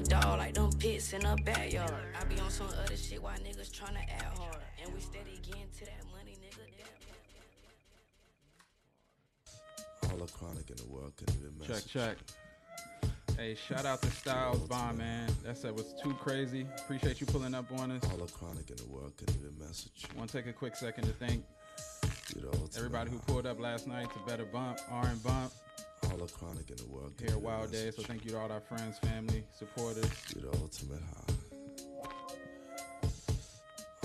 [0.00, 1.92] a dog like them pits in the backyard.
[2.18, 4.56] I be on some other shit while niggas tryna act hard.
[4.82, 6.60] And we steady getting to that money, nigga.
[10.10, 11.92] All the chronic in the world can do the Check, message.
[11.92, 12.16] check.
[13.36, 15.28] Hey, shout out to Styles Bond, man.
[15.44, 16.66] That set was too crazy.
[16.78, 18.02] Appreciate you pulling up on us.
[18.10, 20.04] All the chronic in the world can do the message.
[20.16, 21.44] Want to take a quick second to thank
[22.34, 25.52] You know, it's everybody who pulled up last night to Better Bump, R and Bump.
[26.20, 27.90] All chronic in the world Here, Wild Day.
[27.90, 30.04] So thank you to all our friends, family, supporters.
[30.34, 31.34] You the ultimate high.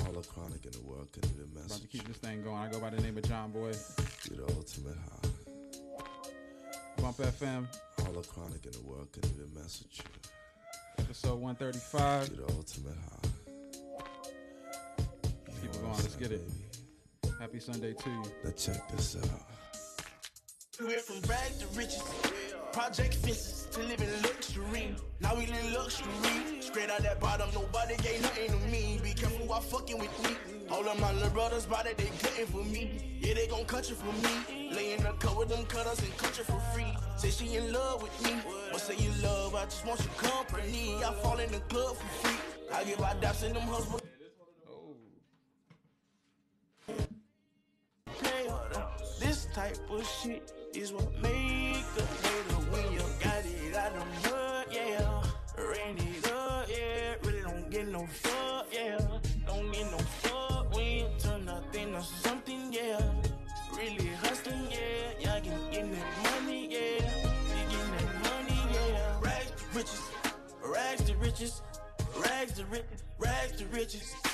[0.06, 2.56] All the chronic in the world can do the About to keep this thing going.
[2.56, 3.74] I go by the name of Jawn Boy.
[4.30, 5.30] You the ultimate high.
[7.02, 7.68] BUMPPP FM,
[8.06, 10.00] All the chronic in the world can do the message.
[10.98, 12.30] episode 135.
[12.30, 13.30] You the ultimate high.
[15.48, 15.94] Let's keep it going.
[15.94, 16.50] Let's get it.
[17.42, 18.24] Happy Sunday to you.
[18.46, 19.45] Now check this out.
[20.80, 22.04] We went from rags to riches,
[22.74, 24.96] project fences to living luxury.
[25.22, 26.62] Now we live luxury.
[26.62, 29.00] Straight out that bottom, nobody gave nothing to me.
[29.02, 30.36] Be careful while fucking with me.
[30.70, 33.20] All of my little brothers body, they cutting for me.
[33.22, 34.70] Yeah, they gon' cut you for me.
[34.76, 36.94] Lay in the cut with them cutters and cut you for free.
[37.16, 38.32] Say she in love with me.
[38.72, 39.56] What say you love?
[39.56, 40.96] I just want your company.
[41.04, 42.38] I fall in the club for free.
[42.74, 44.04] I give my daps in them husbands.
[49.20, 50.52] This type of shit
[50.86, 55.24] is what make a hater when you got it out the mud, yeah.
[55.58, 57.16] Ran it up, yeah.
[57.24, 59.00] Really don't get no fuck, yeah.
[59.48, 63.02] Don't get no fuck when you turn nothing to something, yeah.
[63.76, 65.24] Really hustling, yeah.
[65.24, 67.02] Y'all can get that money, yeah.
[67.56, 69.20] You getting that money, yeah.
[69.22, 70.02] Rags to riches,
[70.64, 71.62] rags to riches,
[72.16, 74.25] rags to riches, rags to riches.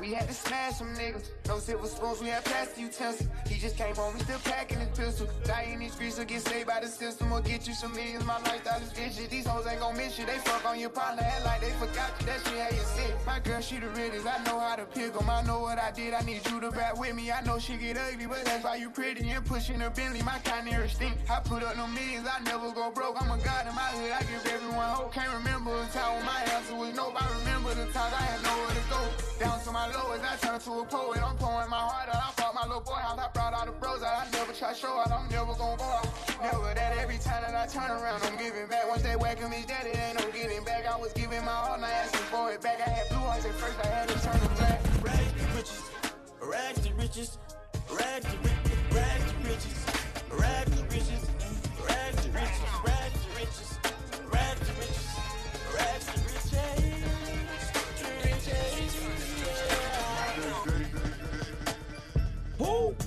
[0.00, 1.30] We had to smash some niggas.
[1.48, 3.28] No silver spoons, we had plastic utensils.
[3.46, 5.26] He just came home, we still packing his pistol.
[5.44, 8.24] Die in these streets or get saved by the system or get you some millions.
[8.24, 9.26] My lifestyle is vicious.
[9.28, 10.26] These hoes ain't gon' miss you.
[10.26, 12.26] They fuck on your partner, act like they forgot you.
[12.26, 13.14] That shit had you sick.
[13.26, 14.26] My girl, she the realest.
[14.26, 15.28] I know how to pick 'em.
[15.28, 16.14] I know what I did.
[16.14, 17.32] I need you to back with me.
[17.32, 20.22] I know she get ugly, but that's why you pretty and pushing her Bentley.
[20.22, 21.16] My kind of stink.
[21.28, 22.26] I put up no millions.
[22.28, 23.20] I never go broke.
[23.20, 24.12] I'm a god in my hood.
[24.12, 25.12] I give everyone hope.
[25.12, 27.16] Can't remember a time when my answer was nope.
[27.20, 29.00] I remember the times I had nowhere to go.
[29.40, 31.22] Down to my lowest, I turned to a poet.
[31.22, 32.22] I'm pouring my heart out.
[32.28, 33.18] I bought my little boy house.
[33.18, 34.26] I brought all the bros out.
[34.26, 35.10] I never try show out.
[35.10, 36.08] I'm never gonna go out.
[36.42, 38.88] Never that every time that I turn around, I'm giving back.
[38.88, 40.86] Once they welcome me, daddy, ain't no getting back.
[40.86, 42.80] I was giving my all, now asking for it back.
[42.80, 44.80] I had blue hearts at first, I had to turn them black.
[45.02, 45.82] Rags to riches,
[46.40, 47.38] rags to riches,
[47.90, 48.57] Rags to riches,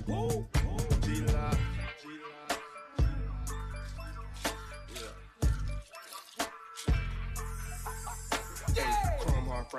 [0.07, 0.40] Woo,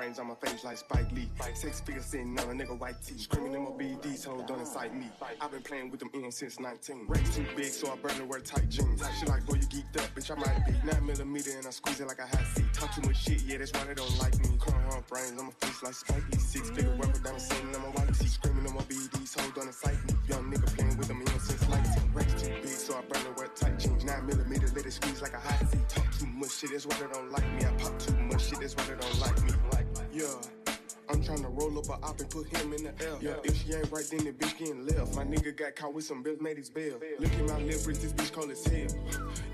[0.03, 1.29] on my face like Spike Lee.
[1.53, 3.17] Six figures sitting on a nigga white tee.
[3.17, 5.09] Screaming BDs, hoes don't incite me.
[5.39, 7.05] I've been playing with them in since 19.
[7.07, 9.01] Racks too big, so I burn barely wear tight jeans.
[9.19, 10.73] She like, boy, you geeked up, bitch, I might be.
[10.83, 12.65] 9 millimeter and I squeeze it like a hot seat.
[12.73, 14.57] Talk too much shit, yeah, that's why they don't like me.
[14.59, 16.39] Chrome hard frames on my face like Spike Lee.
[16.39, 18.27] Six figure rapper down the scene on my white tee.
[18.27, 20.13] Screaming BDs, hoes don't incite me.
[20.27, 22.11] Young nigga playing with them in since 19.
[22.13, 24.03] Racks too big, so I burn barely wear tight jeans.
[24.03, 25.87] 9 millimeter, let it squeeze like a hot seat.
[25.87, 27.65] Talk too much shit, that's why they don't like me.
[27.65, 29.53] I pop too much shit, that's why they don't like me.
[30.13, 30.62] Yeah.
[31.09, 33.17] I'm tryna roll up a op and put him in the L.
[33.21, 35.15] Yeah, if she ain't right, then the bitch getting left.
[35.15, 36.99] My nigga got caught with some bills, made his bail.
[37.19, 38.87] Look at my lip wrist, this bitch call as hell.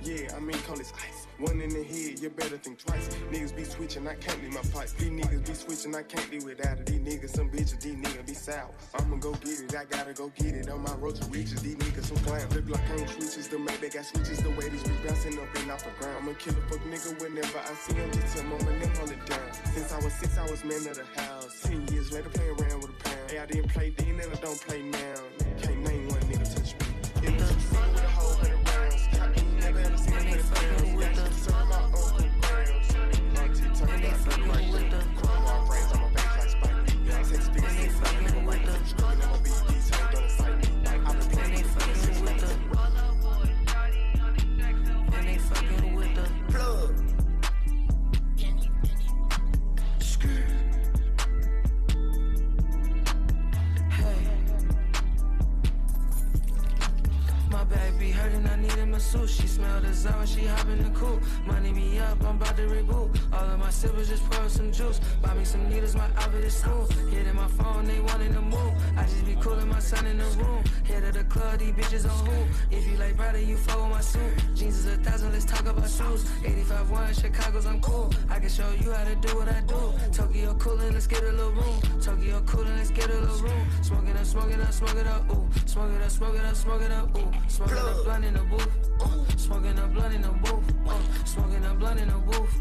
[0.03, 1.27] Yeah, I mean call as ice.
[1.39, 3.09] One in the head, you better think twice.
[3.31, 4.89] Niggas be switching, I can't leave my pipe.
[4.97, 6.85] These niggas be switching, I can't live without it.
[6.85, 8.69] These niggas some bitches, these niggas be sour.
[8.99, 10.69] I'ma go get it, I gotta go get it.
[10.69, 12.53] On my road to riches, these niggas some clowns.
[12.55, 14.37] Look like I ain't switches, the make they got switches.
[14.39, 16.17] The way these bitch bouncing up and off the ground.
[16.21, 18.11] I'ma kill a fuck nigga whenever I see him.
[18.11, 19.53] Just tell mama, then hold it down.
[19.73, 21.38] Since I was six, I was man of the house.
[21.61, 23.31] Ten years later, playing around with a pound.
[23.31, 25.48] Hey, I didn't play then and I don't play now.
[59.99, 61.21] Zone, she hop in the coupe.
[61.45, 63.09] Money be up, I'm about to reboot.
[63.39, 64.99] All of my sippers just pour some juice.
[65.21, 66.91] Buy me some needles, my outfit is smooth.
[67.09, 68.73] Hitting my phone, they wanting to move.
[68.97, 70.61] I just be cooling my son in the room.
[70.83, 72.37] Head of the club, these bitches on who?
[72.75, 74.33] If you like Prada, you with my suit.
[74.55, 76.29] Jeans is a thousand, let's talk about shoes.
[76.43, 78.11] 85 1, Chicago's, I'm cool.
[78.29, 79.93] I can show you how to do what I do.
[80.11, 81.79] Tokyo coolin', let's get a little room.
[82.01, 83.67] Tokyo coolin', let's get a little room.
[83.81, 85.47] Smoke it up, smoke it up, smoke it up, ooh.
[85.65, 87.31] Smoke it up, smoke it up, smoke it up, ooh.
[87.47, 89.39] Smoking a blunt in the booth.
[89.39, 90.73] Smoking a blunt in the booth.
[91.25, 92.59] Smoking a blunt in the booth.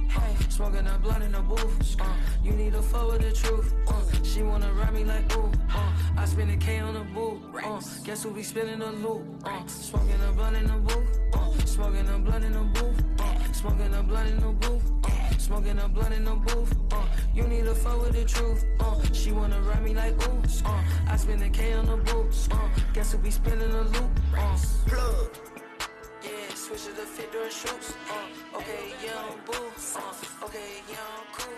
[0.69, 1.97] Smoking a blunt in the booth.
[1.99, 2.05] Uh,
[2.45, 3.73] you need to fuck with the truth.
[3.87, 5.51] Uh, she wanna ride me like ooh.
[5.75, 7.41] Uh, I spend a K on the boot.
[7.65, 9.23] Uh, guess who be spinning the loop?
[9.45, 11.21] Uh, smoking a blunt in the booth.
[11.33, 13.03] Uh, smoking a blunt in the booth.
[13.19, 14.93] Uh, smoking a blunt in the booth.
[15.05, 16.77] Uh, smoking a blunt in the booth.
[16.93, 18.65] Uh, you need to fuck with the truth.
[18.79, 20.43] Uh, she wanna ride me like ooh.
[20.67, 22.49] Uh, I spend a K on the boot.
[22.51, 24.11] Uh, guess who be spinning the loop?
[24.37, 25.48] Uh, plug.
[26.71, 27.95] Yeah, switch to the fit during shoots.
[28.11, 29.53] Uh, okay, young boo.
[29.53, 31.53] Uh, okay, young cool.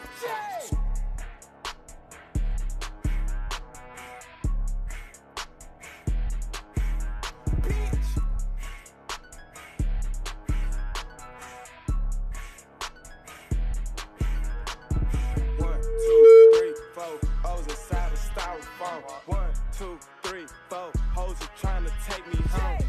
[18.37, 19.03] Styrofoam.
[19.27, 20.93] One, two, three, four.
[21.15, 22.80] Hoes are trying to take me home.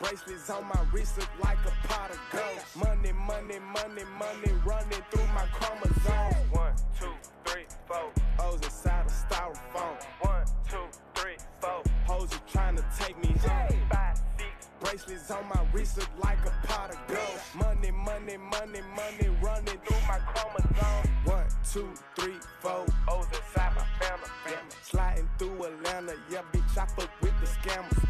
[0.00, 2.86] Bracelets on my wrist look like a pot of gold.
[2.86, 6.52] Money, money, money, money running through my chromosomes.
[6.52, 7.12] One, two,
[7.44, 8.12] three, four.
[8.46, 9.96] O's inside a styrofoam.
[10.20, 11.82] One, two, three, four.
[12.06, 13.76] Hoes are trying to take me home.
[13.90, 17.40] Five, six bracelets on my wrist look like a pot of gold.
[17.56, 21.08] Money, money, money, money running through my chromosomes.
[21.24, 22.86] One, two, three, four.
[23.08, 24.28] O's inside my family.
[24.44, 24.74] family.
[24.80, 28.07] Sliding through Atlanta, yeah, bitch, I fuck with the scammers.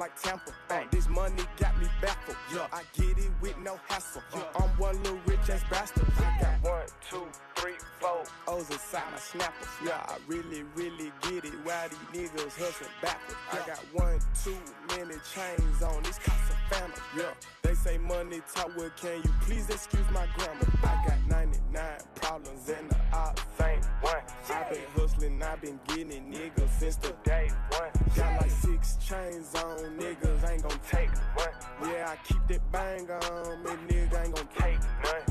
[0.00, 0.50] Like Tampa.
[0.70, 2.36] Uh, this money got me baffled.
[2.52, 4.22] Yeah, I get it with no hassle.
[4.34, 6.06] Yeah, I'm one little rich ass bastard.
[6.18, 8.24] I got one, two, three, four.
[8.48, 9.68] O's inside my snappers.
[9.84, 11.52] Yeah, I really, really get it.
[11.64, 13.40] Why these niggas hustling backwards?
[13.52, 14.56] I got one, too
[14.96, 16.02] many chains on.
[16.02, 16.96] This cost a family.
[17.18, 18.74] Yeah, they say money talk.
[18.78, 20.66] Well, can you please excuse my grammar?
[20.82, 21.82] I got 99
[22.14, 24.22] problems and the odds ain't one.
[24.48, 27.90] i been hustling, I've been getting it, niggas, since the day one.
[28.16, 28.79] Got like six
[29.10, 31.48] chains on, niggas ain't gon' take one.
[31.82, 35.24] Yeah, I keep that bang on, and nigga ain't gon' take none.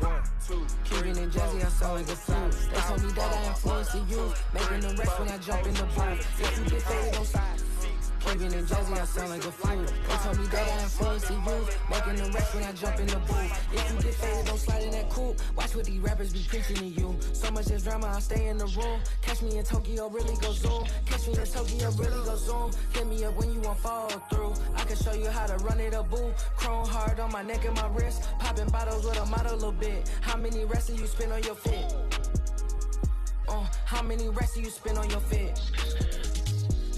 [0.00, 2.50] One, two, Keeping it jazzy, I sound like a fool.
[2.72, 4.44] They told me that I influenced the youth.
[4.52, 6.40] Making them rest when I jump in the booth.
[6.42, 7.75] If you get faded on side.
[8.20, 9.84] Keeping and jazzy, I sound like a fool.
[9.84, 11.78] They told me that I influenced the youth.
[11.90, 13.72] Making the rest when I jump in the booth.
[13.72, 15.40] If you get faded, don't slide in that coupe.
[15.56, 17.16] Watch what these rappers be preaching to you.
[17.32, 19.00] So much is drama, I stay in the room.
[19.22, 20.84] Catch me in Tokyo, really go zoom.
[21.06, 22.70] Catch me in Tokyo, really go zoom.
[22.92, 24.54] Hit me up when you want fall through.
[24.74, 26.32] I can show you how to run it a boo.
[26.56, 28.22] Chrome hard on my neck and my wrist.
[28.38, 30.10] Popping bottles with a model a little bit.
[30.20, 31.94] How many rests do you spend on your fit?
[33.48, 36.25] Uh, how many rests do you spend on your fit?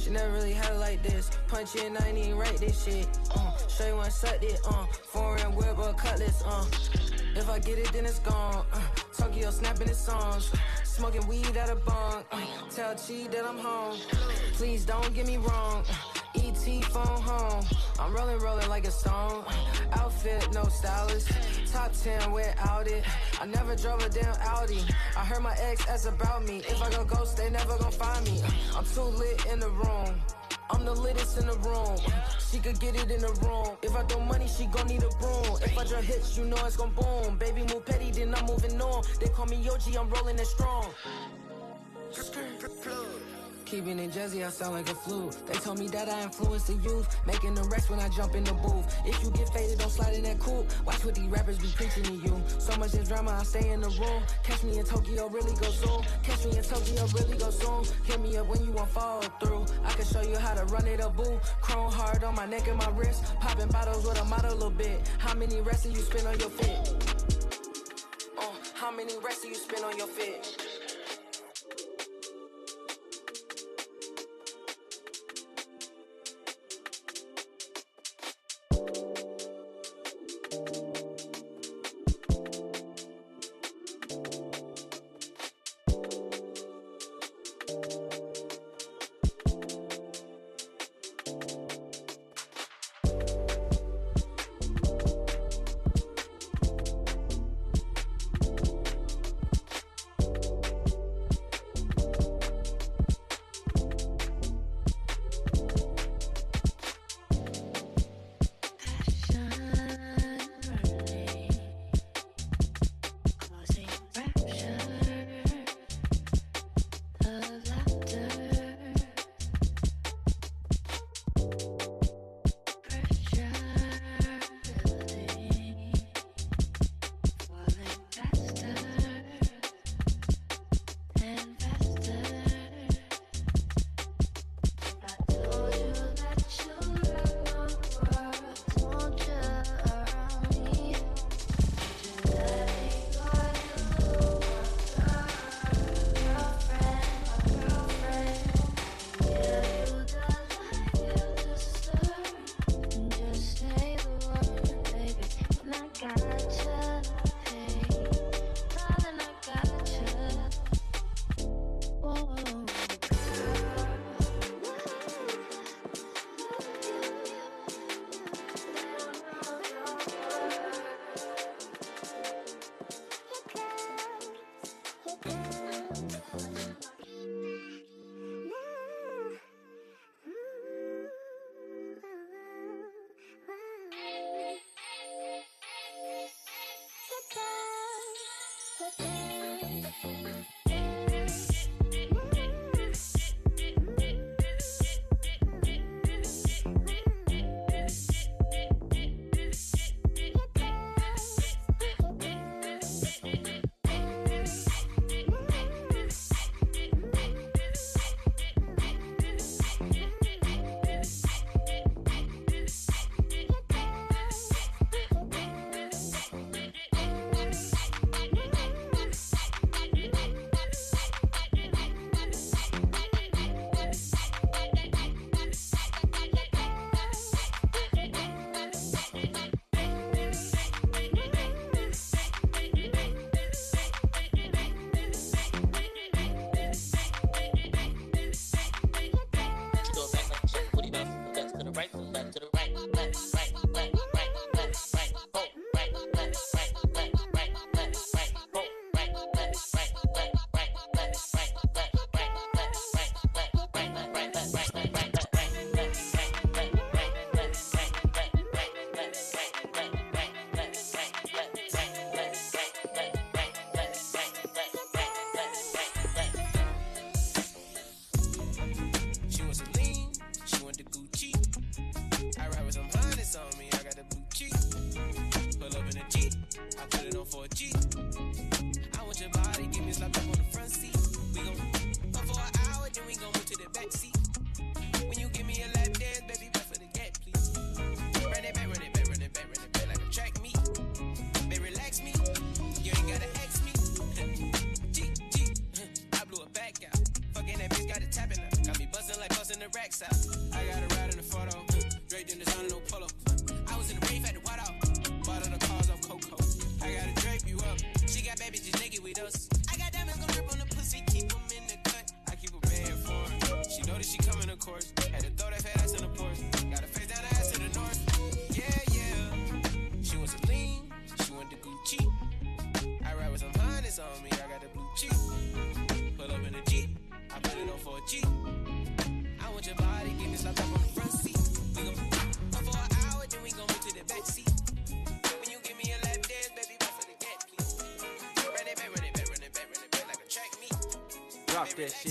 [0.08, 1.30] She never really had it like this.
[1.48, 3.06] Punch in, I ain't even write this shit.
[3.36, 4.58] Uh, show you one sucked it.
[4.66, 6.42] Uh, foreign whip or cutlass.
[6.46, 6.64] Uh,
[7.36, 8.64] if I get it, then it's gone.
[8.72, 8.80] Uh,
[9.14, 10.50] Tokyo snapping his songs.
[10.82, 12.24] Smoking weed at a bong.
[12.32, 12.40] Uh,
[12.70, 13.98] tell Chi that I'm home.
[14.54, 15.84] Please don't get me wrong.
[15.86, 17.62] Uh, ET phone home.
[18.00, 19.44] I'm rolling, rolling like a stone.
[19.92, 21.28] Outfit, no stylist.
[21.72, 23.04] Top 10 without it.
[23.40, 24.82] I never drove a damn Audi.
[25.16, 26.58] I heard my ex ask about me.
[26.58, 28.42] If I go ghost, they never gon' find me.
[28.76, 30.14] I'm too lit in the room.
[30.70, 31.98] I'm the littest in the room.
[32.50, 33.76] She could get it in the room.
[33.82, 35.58] If I throw money, she gon' need a broom.
[35.62, 37.38] If I drop hits, you know it's gon' boom.
[37.38, 39.04] Baby move petty, then I'm moving on.
[39.20, 40.92] They call me Yoji, I'm rolling it strong.
[43.70, 45.36] Keeping it jazzy, I sound like a flute.
[45.46, 48.42] They told me that I influence the youth, making the rest when I jump in
[48.42, 48.86] the booth.
[49.04, 50.66] If you get faded, don't slide in that coupe.
[50.86, 52.42] Watch what these rappers be preaching to you.
[52.58, 54.22] So much is drama, I stay in the room.
[54.42, 56.02] Catch me in Tokyo, really go zoom.
[56.22, 57.84] Catch me in Tokyo, really go zoom.
[58.04, 59.66] Hit me up when you want fall through.
[59.84, 61.38] I can show you how to run it a boo.
[61.60, 63.22] Chrome hard on my neck and my wrist.
[63.38, 65.06] Popping bottles with a model a little bit.
[65.18, 67.04] How many rests do you spend on your fit?
[68.38, 70.67] Uh, how many rests do you spend on your fit?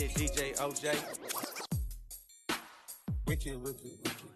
[0.08, 0.96] Shit, DJ OJ.
[3.26, 4.28] Wicked, wicked, wicked.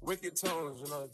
[0.00, 1.08] Wicked tones, you know.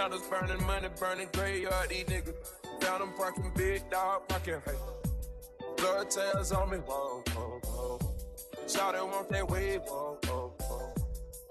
[0.00, 2.32] Candles burning, money burning, graveyard, these niggas.
[2.80, 4.72] Found them parking, big dog parking, hey.
[5.76, 7.98] Blood tails on me, whoa, whoa, whoa.
[8.66, 10.94] Shout want that wave, whoa, whoa, whoa.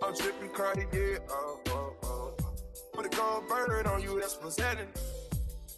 [0.02, 2.34] I'm tripping, Cardi, yeah, oh, oh, oh.
[2.92, 4.88] Put a gold bird on you, that's happening.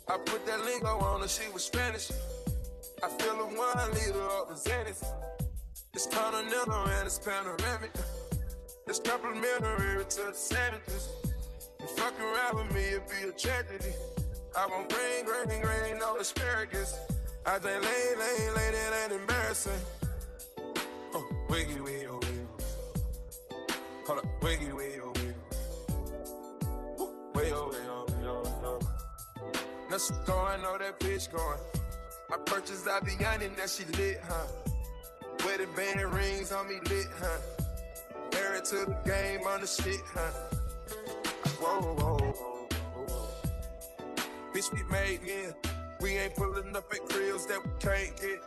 [0.07, 2.09] I put that lingo on her, she was Spanish.
[3.03, 5.03] I feel a one liter of the Xanax.
[5.93, 7.91] It's continental and it's panoramic.
[8.87, 11.20] It's complimentary to the savages.
[12.01, 13.93] Fuck around with me, it'd be a tragedy.
[14.57, 16.97] I won't bring grain, grain, no asparagus.
[17.45, 19.79] I think lane, lane, lane, it ain't embarrassing.
[21.13, 22.47] Oh, wiggy, wiggy, oh, wiggy.
[24.07, 25.33] Hold up, wiggy, wiggy, oh, wiggy.
[26.97, 28.79] Woo, Way, oh, way, oh, oh.
[29.91, 31.59] That's what's going, know that bitch going.
[32.33, 34.47] I purchased Avian and that she lit, huh?
[35.45, 37.37] Wedding band rings on me lit, huh?
[38.33, 40.31] Married to the game on the shit, huh?
[41.61, 42.67] Whoa, whoa, whoa,
[43.07, 43.27] whoa.
[44.53, 45.51] Bitch, we made, yeah.
[46.01, 48.39] We ain't pulling up at cribs that we can't get.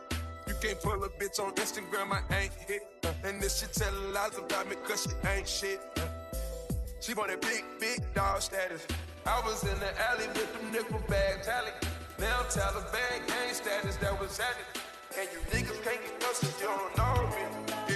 [0.47, 2.83] You can't pull a bitch on Instagram, I ain't hit.
[3.05, 5.79] uh, And this shit tellin' lies about me cause she ain't shit.
[5.97, 6.01] uh.
[6.99, 8.85] She wanted big, big dog status.
[9.25, 11.71] I was in the alley with them nickel bag tally.
[12.19, 14.81] Now Taliban gang status that was at it.
[15.19, 17.94] And you niggas can't get close you don't know me.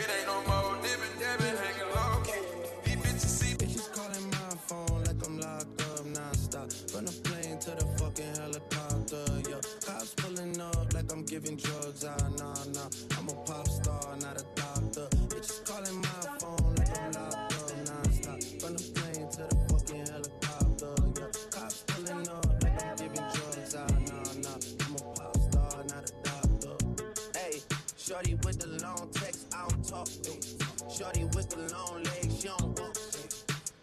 [31.60, 32.98] With long legs, she don't walk.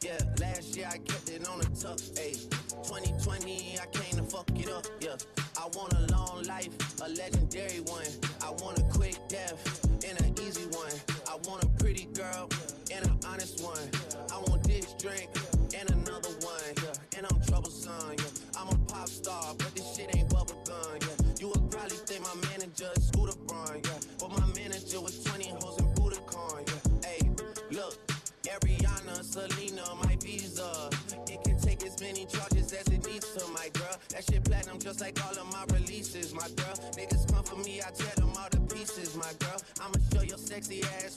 [0.01, 1.99] Yeah, last year I kept it on the tuck.
[2.17, 2.49] Ayy,
[2.85, 4.87] 2020 I came to fuck it up.
[5.01, 5.17] Yeah,
[5.59, 6.71] I want a long life,
[7.03, 8.07] a legendary one.
[8.45, 9.61] I want a quick death
[10.09, 10.93] and an easy one.
[11.29, 12.49] I want a pretty girl
[12.93, 13.89] and an honest one.
[14.33, 15.29] I want this drink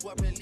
[0.04, 0.39] what relief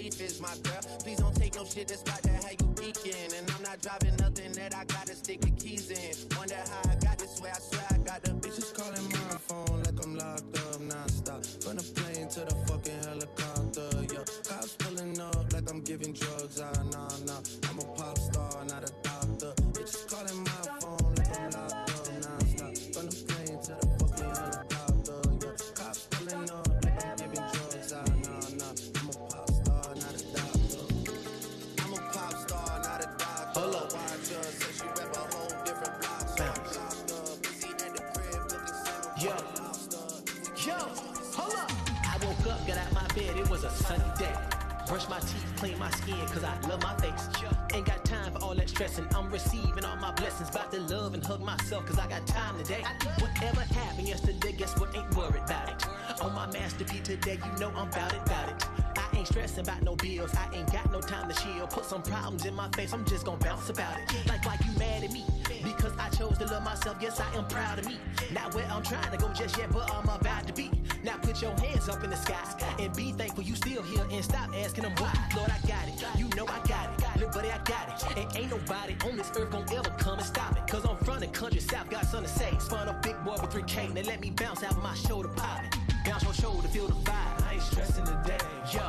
[46.13, 47.27] cause I love my face.
[47.73, 49.07] Ain't got time for all that stressing.
[49.15, 50.49] I'm receiving all my blessings.
[50.49, 52.83] About to love and hug myself, cause I got time today.
[53.19, 54.95] Whatever happened yesterday, guess what?
[54.95, 56.21] Ain't worried about it.
[56.21, 58.65] On my masterpiece today, you know I'm bout it, bout it.
[58.97, 61.67] I ain't stressing about no bills, I ain't got no time to chill.
[61.67, 64.27] Put some problems in my face, I'm just gonna bounce about it.
[64.27, 65.25] Like, why you mad at me?
[65.63, 67.97] Because I chose to love myself, yes, I am proud of me.
[68.31, 70.71] Not where I'm trying to go just yet, but I'm about to be.
[71.03, 72.37] Now put your hands up in the sky
[72.79, 75.13] and be thankful you still here and stop asking them why.
[75.35, 76.03] Lord, I got it.
[76.17, 77.19] You know I got it.
[77.19, 78.17] Look, buddy, I got it.
[78.17, 80.67] And ain't nobody on this earth gonna ever come and stop it.
[80.67, 82.51] Cause I'm from the country south, got something to say.
[82.59, 85.69] Spun a big boy with 3K, now let me bounce out of my shoulder popping.
[86.05, 87.47] Bounce your shoulder, feel the vibe.
[87.47, 88.37] I ain't stressing today.
[88.73, 88.81] Yo,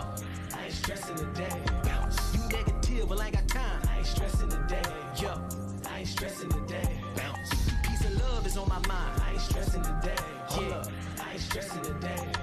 [0.56, 1.56] I ain't stressing today.
[1.84, 2.34] Bounce.
[2.34, 3.87] You negative, but I ain't got time.
[6.08, 6.88] Ain't stressing today.
[7.16, 7.70] Bounce.
[7.82, 9.22] Peace and love is on my mind.
[9.22, 10.16] I ain't stressing today.
[10.58, 10.82] Yeah,
[11.22, 12.37] I ain't stressing today.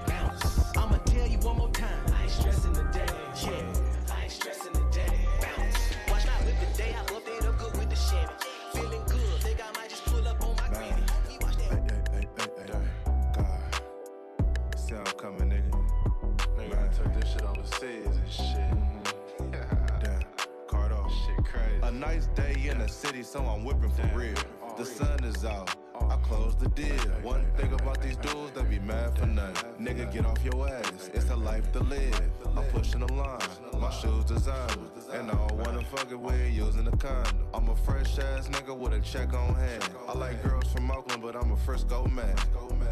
[23.06, 24.36] City, so I'm whipping for real.
[24.78, 25.76] The sun is out.
[26.10, 26.98] I close the deal.
[27.22, 29.72] One thing about these dudes, they be mad for nothing.
[29.80, 31.10] Nigga, get off your ass.
[31.14, 32.20] It's a life to live.
[32.56, 33.40] I'm pushing the line.
[33.80, 34.74] My shoes designer.
[35.14, 37.48] And I don't wanna fuck it with using a condom.
[37.54, 39.84] I'm a fresh ass nigga with a check on hand.
[40.08, 42.36] I like girls from Oakland, but I'm a Frisco man.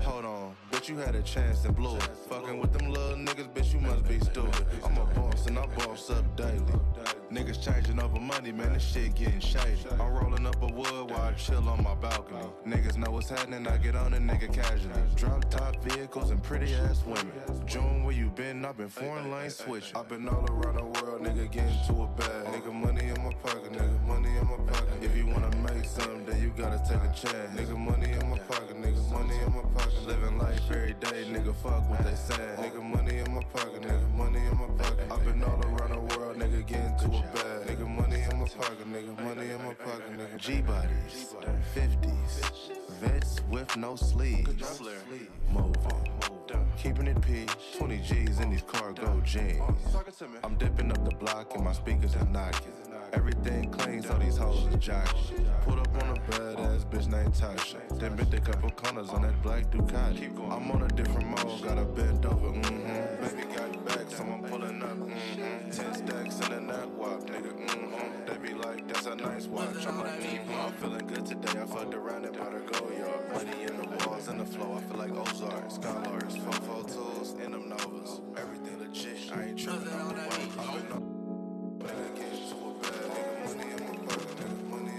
[0.03, 2.09] Hold on, bitch, you had a chance and blew it.
[2.29, 4.65] Fucking with them little niggas, bitch, you must be stupid.
[4.83, 6.79] I'm a boss and I boss up daily.
[7.33, 9.79] Niggas changing over money, man, this shit getting shady.
[9.99, 12.45] I'm rolling up a wood while I chill on my balcony.
[12.63, 14.93] Niggas know what's happening, I get on a nigga casually.
[15.15, 17.31] Drop top vehicles and pretty ass women.
[17.65, 18.63] June, where you been?
[18.63, 19.97] I've been foreign lane switching.
[19.97, 22.53] I've been all around the world, nigga, getting to a bag.
[22.53, 24.93] Nigga, money in my pocket, nigga, money in my pocket.
[25.01, 27.59] If you wanna make something, then you gotta take a chance.
[27.59, 30.05] Nigga, money in my pocket, nigga, money in my pocket.
[30.05, 32.57] Living life every day, nigga, fuck what they saying.
[32.57, 35.07] Nigga, money in my pocket, nigga, money in my pocket.
[35.09, 36.22] I've been all around the world,
[36.53, 37.62] nigga, to a bag.
[37.73, 40.37] Nigga, money in my pocket, nigga, money in my pocket, nigga.
[40.37, 41.33] G bodies,
[41.73, 44.79] 50s, vets with no sleeves.
[45.49, 45.73] Moving.
[46.77, 47.47] Keeping it P,
[47.79, 49.59] 20 G's in these cargo jeans.
[50.43, 52.73] I'm dipping up the block and my speakers are knocking.
[53.13, 55.45] Everything clean, so these hoes jocking.
[55.65, 57.77] Put up on a badass bitch named Tasha.
[57.99, 60.29] Then bent a couple corners on that black Ducati.
[60.51, 63.37] I'm on a different mode, got a bent over, mm-hmm.
[63.37, 65.69] Baby got back, so I'm pulling up, mm-hmm.
[65.69, 67.62] Ten stacks in a nut wop, nigga, mm-hmm.
[68.25, 69.85] They be like, that's a nice watch.
[69.87, 70.61] I'm like, mm-hmm.
[70.61, 73.33] I'm feeling good today, I fucked around and bought a Goyard.
[73.33, 75.71] Money in the walls and the flow, I feel like Ozark.
[75.71, 78.21] Scholars, Fofo tools, and them Novas.
[78.37, 80.47] Everything legit, I ain't tripping on the way.
[80.59, 81.03] I've been up.
[81.83, 84.93] Nigga, get to a bag, nigga, money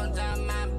[0.00, 0.69] On my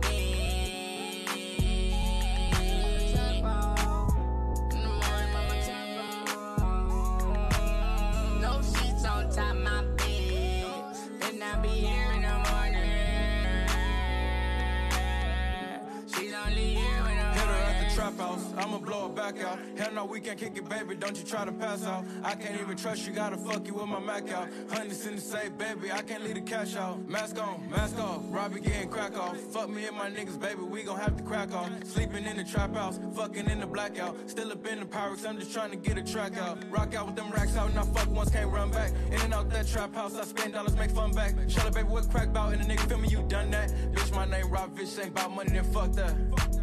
[18.62, 19.58] I'ma blow it back out.
[19.76, 20.96] Hell no, we can't kick it, baby.
[20.96, 22.06] Don't you try to pass out.
[22.24, 24.50] I can't even trust you, gotta fuck you with my Mac out.
[24.70, 25.92] Hundreds in the safe, baby.
[25.92, 27.04] I can't leave the cash out.
[27.10, 28.22] Mask on, mask off.
[28.30, 29.36] Robbie getting crack off.
[29.52, 30.62] Fuck me and my niggas, baby.
[30.62, 31.72] We gon' have to crack off.
[31.86, 34.16] Sleeping in the trap house, fucking in the blackout.
[34.30, 36.60] Still up in the Pyrex, I'm just trying to get a track out.
[36.70, 38.92] Rock out with them racks out, and I fuck once, can't run back.
[39.08, 41.34] In and out that trap house, I spend dollars, make fun back.
[41.48, 42.54] Shut up, baby, what crack bout?
[42.54, 43.72] And the nigga feel me, you done that.
[43.92, 46.61] Bitch, my name Rob Fish, ain't about money, then fuck that.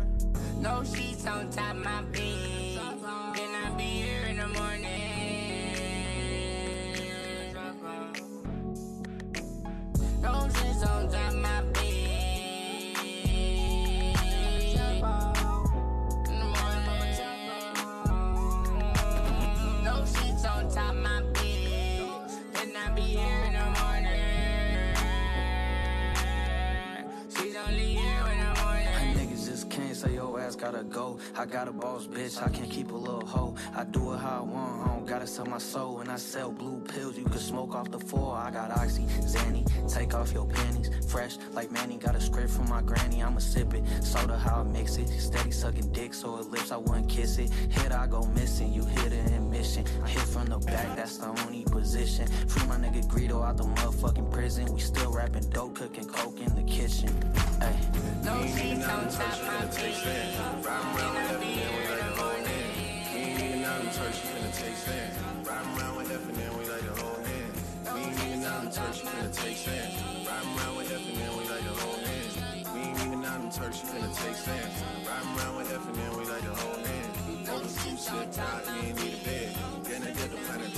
[0.60, 2.78] No sheets on top my bed.
[3.34, 4.92] Then I be here in the morning.
[10.20, 11.87] No sheets on top my bed.
[29.98, 31.18] Say your ass gotta go.
[31.36, 33.56] I got a boss bitch, I can't keep a little hoe.
[33.74, 36.00] I do it how I want, I don't gotta sell my soul.
[36.00, 38.36] And I sell blue pills, you can smoke off the floor.
[38.36, 40.90] I got Oxy, Zanny, take off your panties.
[41.10, 43.82] Fresh like Manny, got a script from my granny, I'ma sip it.
[44.04, 47.50] Soda how I mix it, steady sucking dick so it lips I wouldn't kiss it.
[47.50, 49.84] Hit I go missing, you hit it in mission.
[50.06, 52.28] Hit from the back, that's the only position.
[52.46, 54.72] Free my nigga Greedo out the motherfucking prison.
[54.72, 57.08] We still rapping dope, cooking coke in the kitchen.
[57.58, 59.94] No sheets on top of my bed.
[60.04, 62.66] Then I be here in the morning.
[63.12, 65.12] We ain't even out in church, you finna take sand.
[65.42, 67.58] Riding around with F and we like to hold hands.
[67.82, 69.90] We ain't even out in church, you finna take sand.
[70.28, 72.34] Riding around with F and we like to hold hands.
[72.74, 74.70] We ain't even out in church, you finna take sand.
[75.02, 77.48] Riding around with F and we like to hold hands.
[77.48, 79.50] Hold the two sit tight, we ain't need a bed.
[79.82, 80.72] Then I get the planet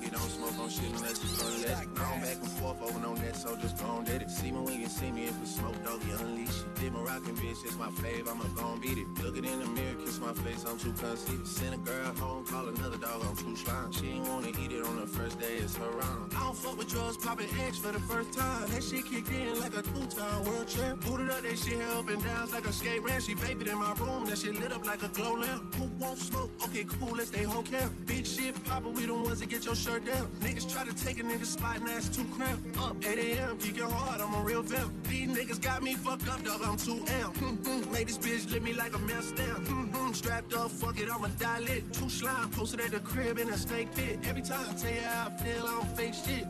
[0.00, 1.94] Doggy don't smoke on shit unless it's unless it.
[1.94, 4.30] Gone back and forth over no net so just gon' did it.
[4.30, 6.80] See me when you see me, if it's smoke, dog, you unleash it.
[6.80, 9.06] Did my rockin' bitch, it's my fave, I'ma gon' beat it.
[9.22, 11.46] Look it in the mirror, kiss my face, I'm too conceited.
[11.46, 13.92] Send a girl home, call another dog, I'm too slime.
[13.92, 16.32] She ain't wanna eat it on the first day, it's her round.
[16.34, 18.68] I don't fuck with drugs, popping X for the first time.
[18.70, 21.04] That shit kicked in like a two-time world champ.
[21.04, 23.22] Booted up that shit here up and down like a skate ramp.
[23.22, 25.74] She vaped in my room, that shit lit up like a glow lamp.
[25.74, 26.50] Who won't smoke?
[26.64, 27.92] Okay, cool, let's stay whole camp.
[28.06, 30.26] Big shit poppin', we the ones that get your shirt down.
[30.40, 32.78] Niggas try to take a nigga spot and that's too cramped.
[32.78, 34.92] Up 8 a.m., geeking hard, I'm a real vamp.
[35.04, 37.34] These niggas got me fucked up, dog, I'm too amp.
[37.34, 37.92] Mm-hmm.
[37.92, 39.64] Made this bitch lit me like a mess stamp.
[39.64, 40.12] Mm-hmm.
[40.12, 41.92] Strapped up, fuck it, I'ma die lit.
[41.92, 44.18] Two slime, posted at the crib in a snake pit.
[44.28, 46.46] Every time I tell you how I feel, I don't fake shit.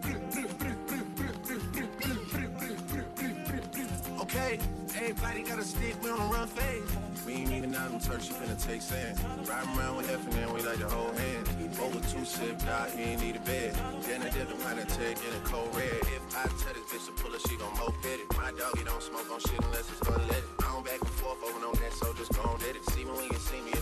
[4.21, 4.59] Okay,
[4.97, 7.10] everybody got a stick, we on a run phase.
[7.27, 9.19] We ain't even out in church, you finna take sand.
[9.47, 11.49] Riding around with F and we like to hold hands.
[11.79, 13.75] Over two sip, dog, you ain't need a bed.
[14.03, 16.01] Then I did the pint of tech in a cold red.
[16.01, 18.21] If I tell this bitch to pull her, she gon' moped it.
[18.37, 20.45] My doggy don't smoke on shit unless it's it.
[20.61, 22.85] I don't back and forth over no net, so just gon' let it.
[22.91, 23.73] See me when you see me,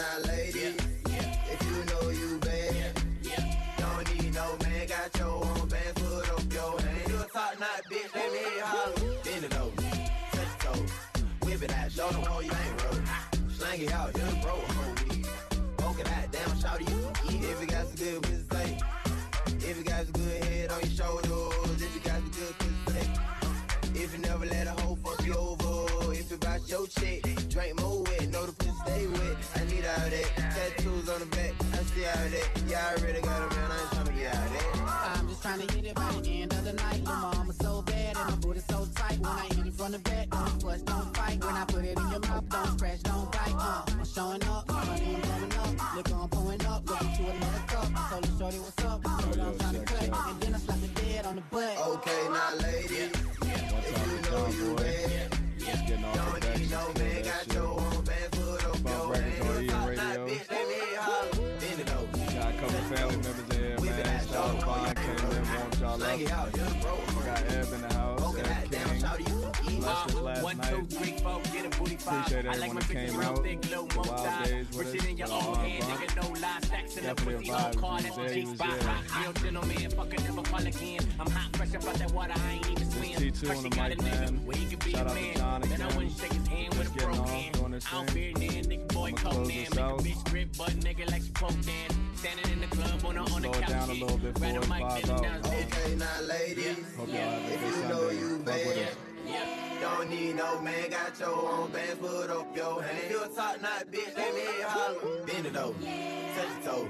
[0.00, 0.60] Now lady,
[1.52, 3.02] if you know you bad,
[3.76, 7.08] don't need no man, got your own band, put up your hand.
[7.08, 8.94] You a top knot bitch, let me holler.
[9.22, 9.76] Bend it over,
[10.32, 10.90] touch your toes,
[11.42, 13.50] whip it out, show them how you ain't roll.
[13.50, 15.26] Slang it out, just roll whole weed.
[15.76, 16.96] Poke it out, damn, shout you
[17.28, 17.44] eat.
[17.44, 18.78] If you got some good pussy, say.
[19.68, 23.04] If you got some good head on your shoulders, if you got some good pussy,
[23.04, 24.02] say.
[24.02, 27.78] If you never let a hoe fuck you over, if you bout your chick, drink
[27.78, 27.89] more
[66.28, 66.59] out,
[72.10, 73.42] Appreciate everyone my that came out.
[73.44, 74.94] The wild days with us.
[74.94, 76.66] it in your With own all hand, our nigga, no lies.
[76.66, 77.64] Stacks in the Definitely a vibe.
[77.64, 78.68] on card, He that's was there, he was there.
[79.20, 81.00] Real gentleman, fucking never fall again.
[81.20, 83.04] I'm hot, fresh up out that water, I ain't even swim.
[83.32, 84.46] T2 First on the mic, man.
[84.46, 85.34] where he could be Shout out to.
[85.34, 85.96] John Then I again.
[85.96, 87.54] wouldn't shake his hand with Just getting broke off, hand.
[87.54, 88.36] doing this I don't thing.
[88.36, 89.98] fear nan, nigga boy I'ma close this out.
[90.00, 91.90] bitch grip, butt nigga like she poke dan.
[92.16, 94.54] Standing in the club on a on the Slow it down a little bit Grab
[94.54, 95.46] the before it mic, vibes bend it out.
[95.46, 98.18] Okay, now ladies, Hope y'all have a good know Sunday.
[98.20, 99.69] you Fuck with bad, us.
[99.80, 103.10] Don't need no man, got your own bands, put up your hand.
[103.10, 105.24] You a top knot bitch, let me holler.
[105.26, 106.88] Bend it over, touch your toe,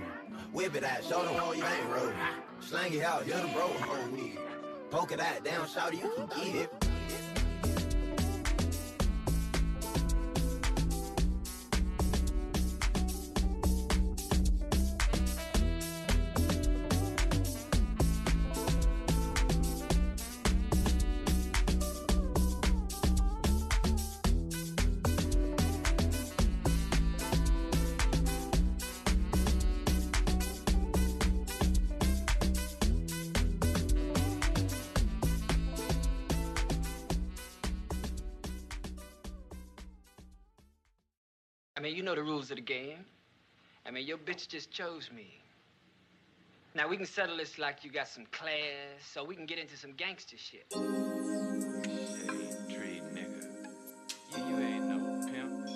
[0.53, 2.13] whip it out, show them how you ain't roll.
[2.61, 4.37] Slang it out, you're the bro, hold me.
[4.91, 7.40] Poke it out, down, shout you can get it.
[41.81, 43.07] I mean, you know the rules of the game.
[43.87, 45.41] I mean, your bitch just chose me.
[46.75, 48.53] Now we can settle this like you got some class,
[49.15, 50.67] so we can get into some gangster shit.
[50.71, 50.83] Shade
[52.69, 53.65] tree nigga.
[54.37, 55.71] You, you ain't no pimp.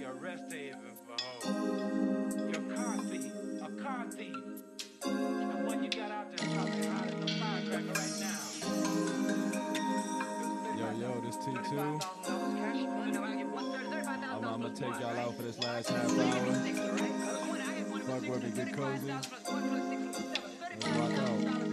[0.00, 2.34] You're a rest haven for hoes.
[2.34, 3.32] You're car thief.
[3.60, 4.34] A car thief.
[5.02, 8.40] The one you got out there talking hot as a firecracker right now.
[10.78, 12.47] Yo, yo, this T2.
[14.58, 16.52] I'm, gonna take y'all out for this last half hour.
[18.02, 19.06] Fuck with me, get cozy.
[19.06, 19.28] Let's
[20.96, 21.67] rock out.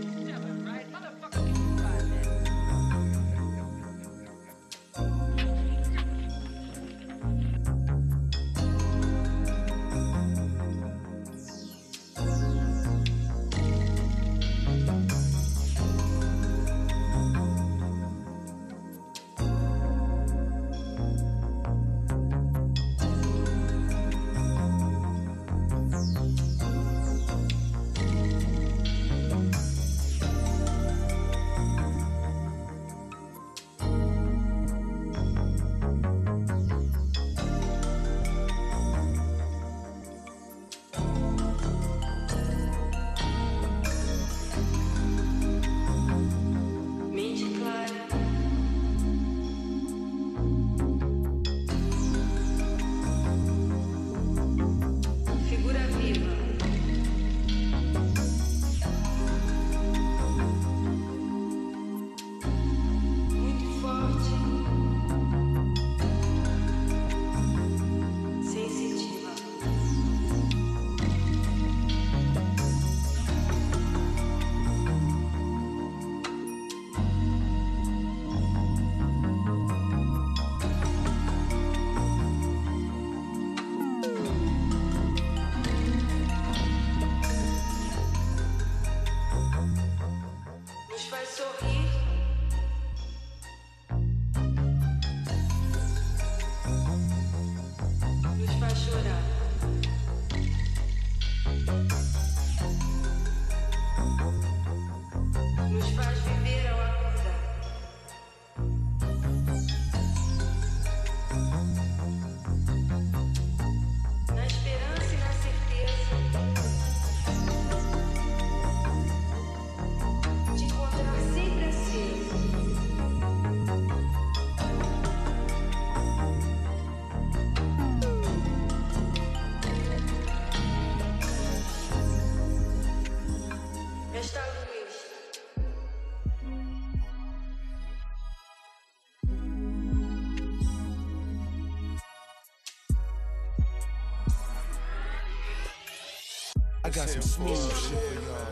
[146.95, 148.47] Got some smooth shit for y'all.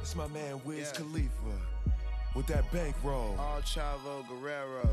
[0.00, 1.28] It's my man Wiz Khalifa
[2.36, 3.34] with that bankroll.
[3.36, 4.88] All Chavo Guerrero.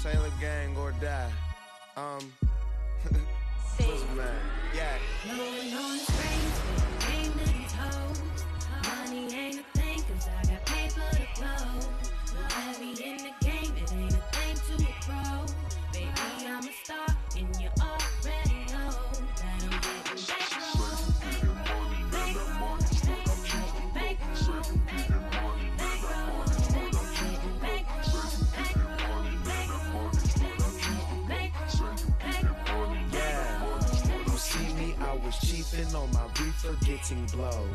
[0.00, 1.30] Taylor Gang or die.
[1.96, 2.32] Um.
[3.78, 4.32] What's man?
[4.74, 6.11] Yeah.
[35.72, 37.66] Reefing on my reefer, getting blow.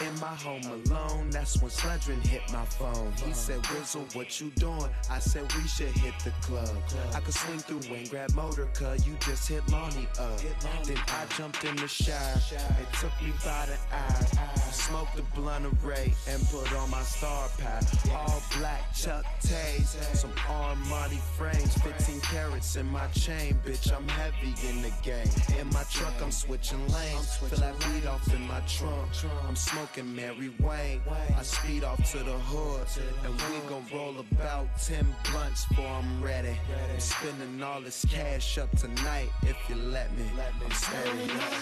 [0.00, 3.12] In my home alone, that's when Sledgren hit my phone.
[3.24, 4.88] He said, Wizzle, what you doing?
[5.10, 6.70] I said, we should hit the club.
[7.14, 10.38] I could swing through and grab motor, cuz you just hit Lonnie up.
[10.84, 12.38] Then I jumped in the shower.
[12.52, 14.63] It took me by the eye.
[14.74, 17.84] Smoked the blunt of Ray and put on my star pack.
[18.12, 23.58] All black Chuck Tays, some Armani frames, 15 carats in my chain.
[23.64, 25.28] Bitch, I'm heavy in the game.
[25.58, 27.36] In my truck, I'm switching lanes.
[27.36, 29.08] Feel like weed off in my trunk.
[29.48, 31.00] I'm smoking Mary Wayne.
[31.38, 32.86] I speed off to the hood,
[33.24, 36.56] and we gon' roll about 10 blunts before I'm ready.
[36.92, 40.24] I'm spending all this cash up tonight if you let me.
[40.64, 41.52] I'm staying up.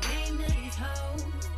[0.00, 1.57] To these hoes.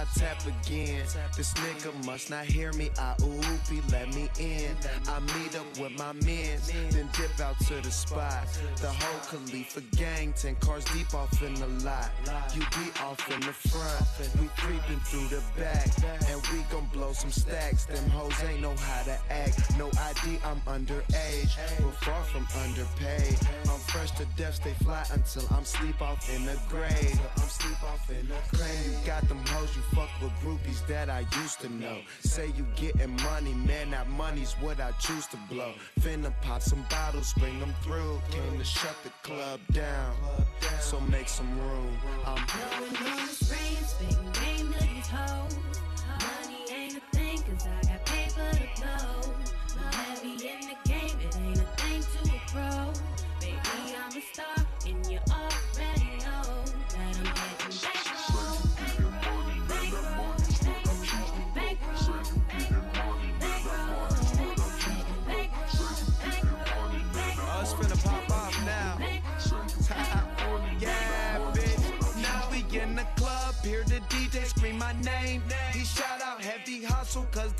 [0.00, 1.04] I tap again.
[1.36, 2.88] This nigga must not hear me.
[2.98, 4.74] I oop, he let me in.
[5.06, 6.58] I meet up with my men,
[6.90, 8.48] then dip out to the spot.
[8.80, 12.10] The whole Khalifa gang, 10 cars deep off in the lot.
[12.54, 15.90] You be off in the front, we creeping through the back.
[16.30, 17.84] And we gon' blow some stacks.
[17.84, 19.76] Them hoes ain't know how to act.
[19.76, 23.36] No ID, I'm underage, but far from underpaid.
[23.68, 27.20] I'm fresh to death, stay fly until I'm sleep off in the grave.
[27.36, 28.86] I'm sleep off in the grave.
[28.86, 31.98] You got them hoes, you fuck with groupies that I used to know.
[32.20, 35.72] Say you getting money, man, that money's what I choose to blow.
[36.00, 38.20] Finna pop some bottles, bring them through.
[38.30, 40.14] Came to shut the club down,
[40.80, 41.96] so make some room.
[42.26, 45.56] I'm Blowing on the big to these hoes.
[46.20, 49.49] Money ain't a thing, cause I got paper to blow.
[77.32, 77.52] Cause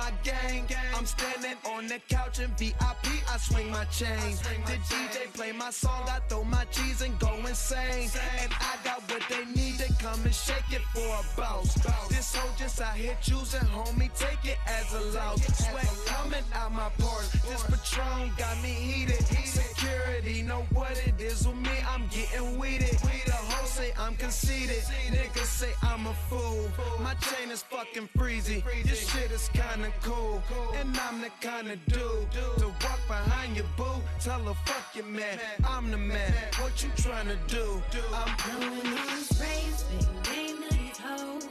[0.00, 0.66] my gang.
[0.96, 3.06] I'm standing on the couch in VIP.
[3.32, 4.34] I swing my chain.
[4.66, 6.04] The DJ play my song.
[6.08, 8.08] I throw my cheese and go insane.
[8.42, 9.74] And I got what they need.
[9.80, 11.74] They come and shake it for a bounce.
[12.08, 14.10] This hoe just out here choosing, homie.
[14.18, 15.40] Take it as a loss.
[15.64, 17.30] Sweat coming out my pores.
[17.48, 19.22] This Patron got me heated.
[19.60, 21.76] Security know what it is with me.
[21.92, 22.96] I'm getting weeded.
[23.26, 24.82] The hoe say I'm conceited.
[25.10, 26.68] Niggas say I'm a fool.
[27.02, 28.62] My chain is fucking freezy.
[28.84, 30.42] This shit is kinda cool.
[30.74, 34.02] And I'm the kinda dude to walk behind your boo.
[34.20, 35.38] Tell her fuck your man.
[35.64, 36.32] I'm the man.
[36.60, 37.82] What you tryna do?
[38.14, 41.48] I'm Blowing on sprays, big game to these hoes.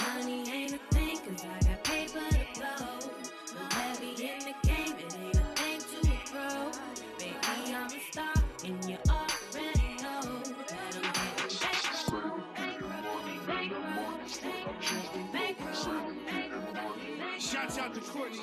[0.00, 2.97] Money ain't a thing, cause I got paper to blow.
[17.50, 18.40] Shout out to Courtney.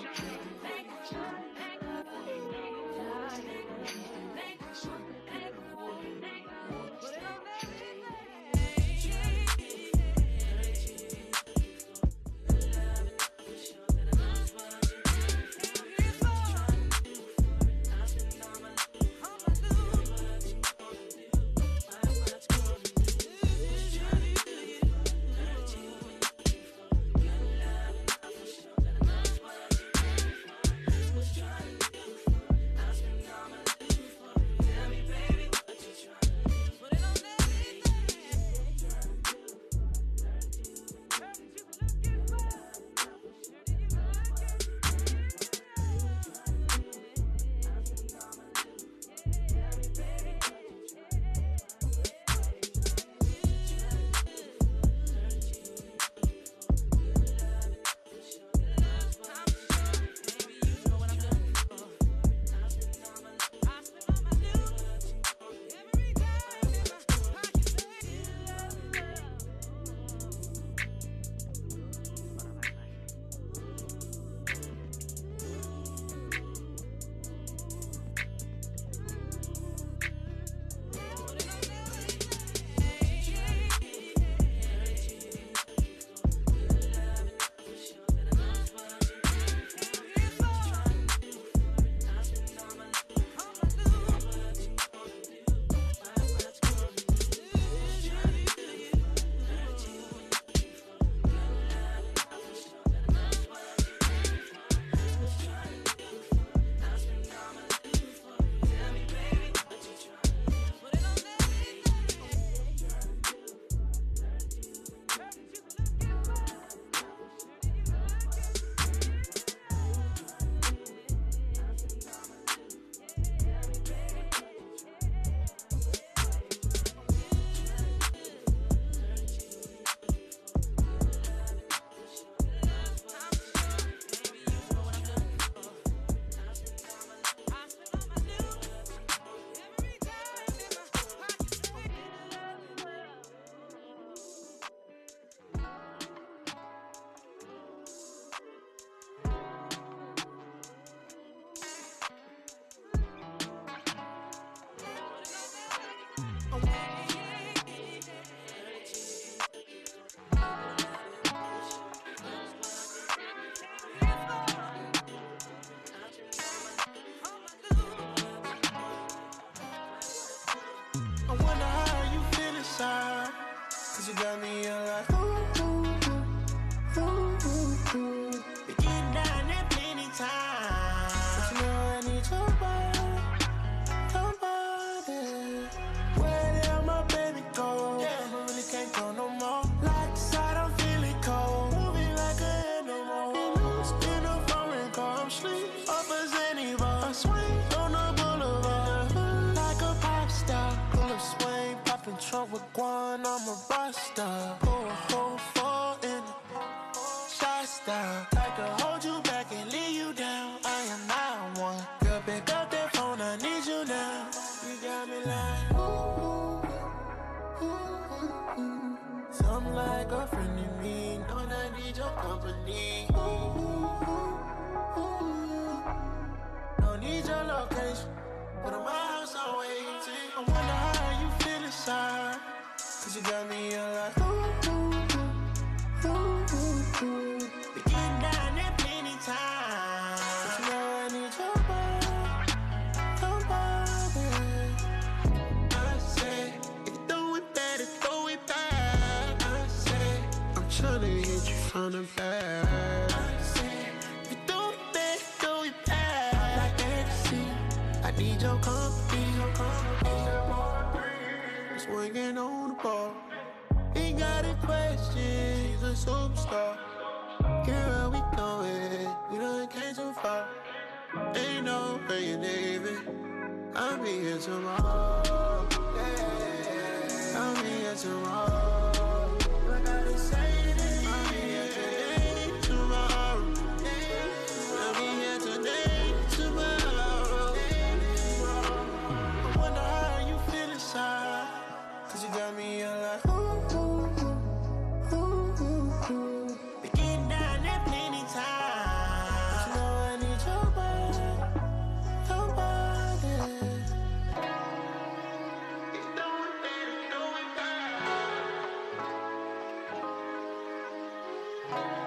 [311.76, 312.05] I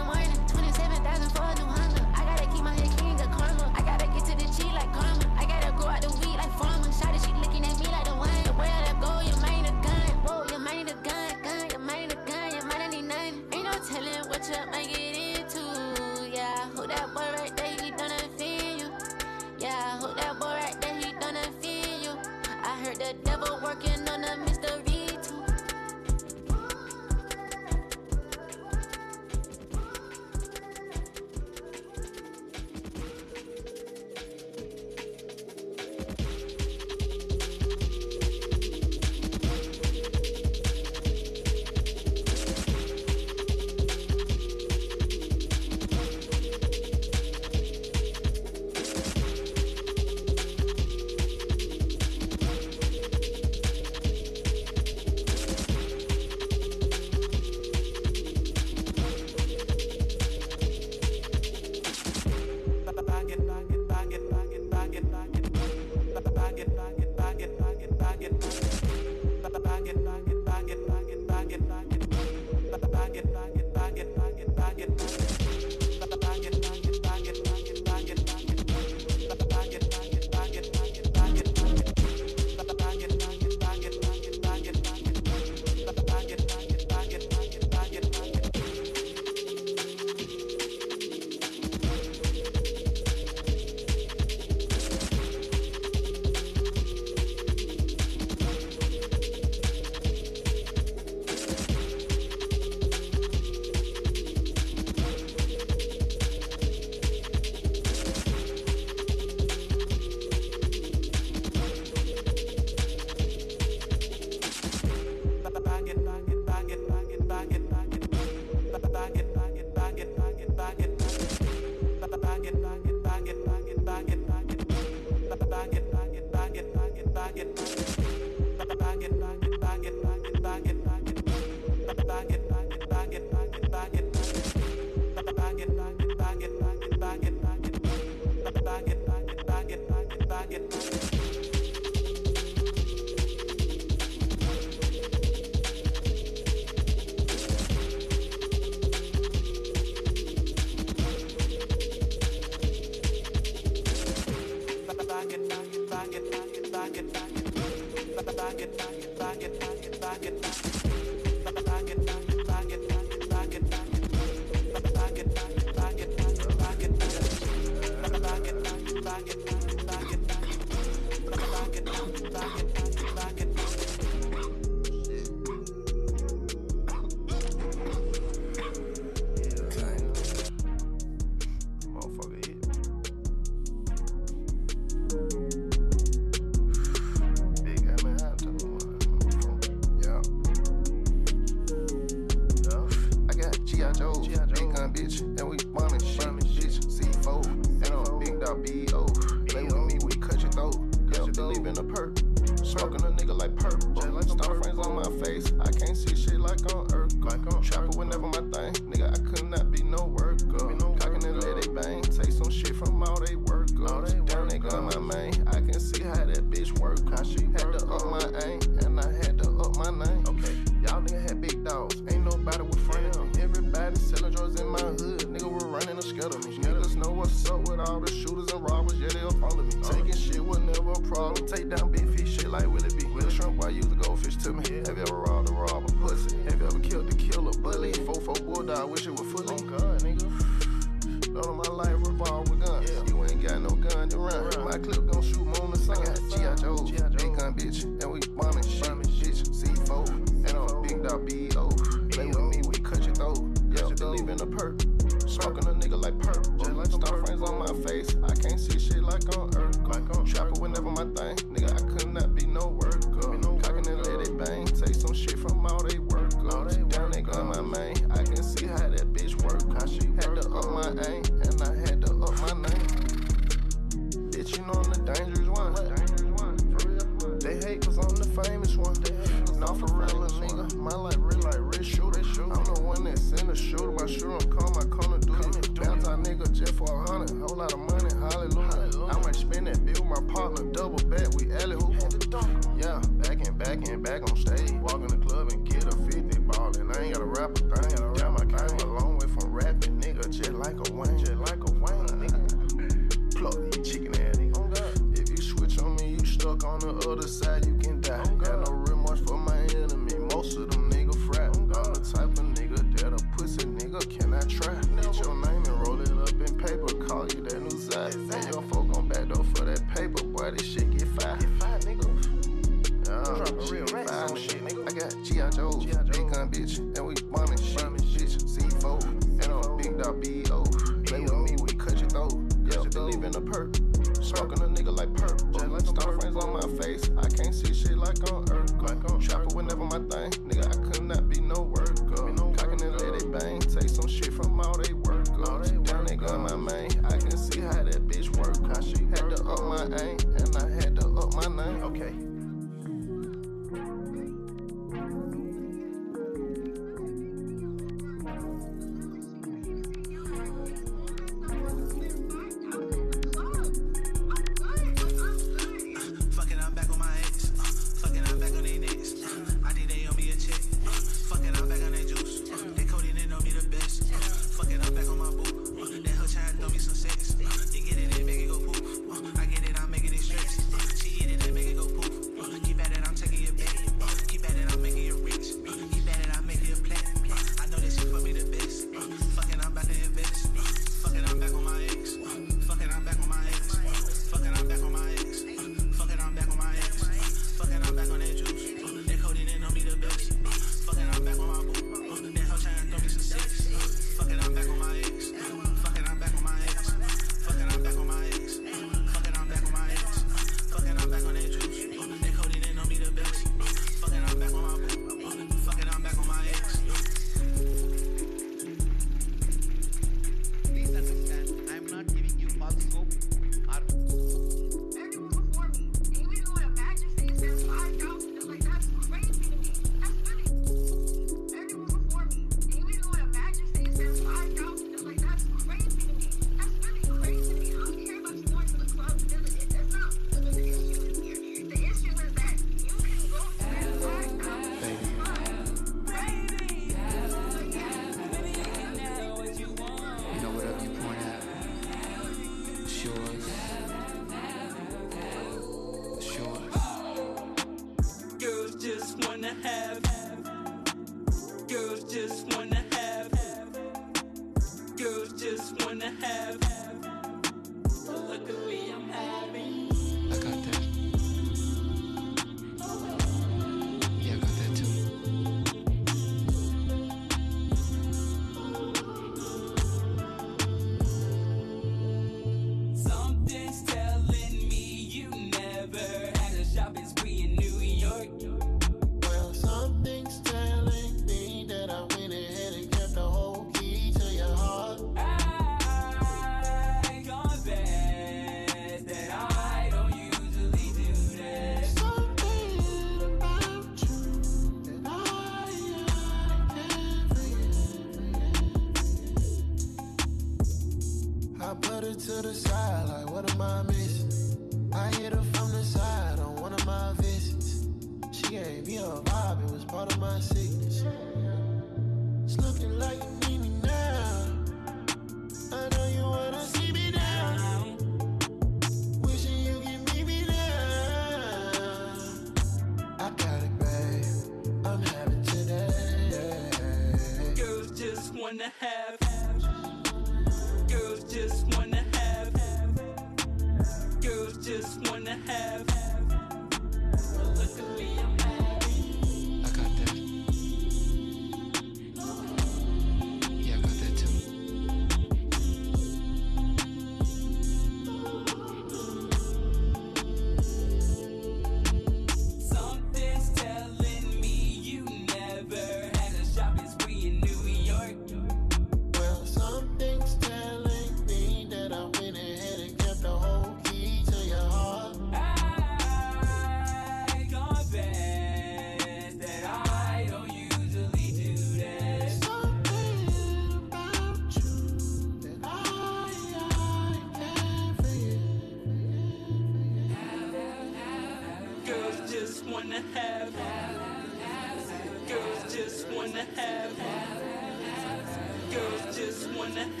[599.76, 600.00] wanna.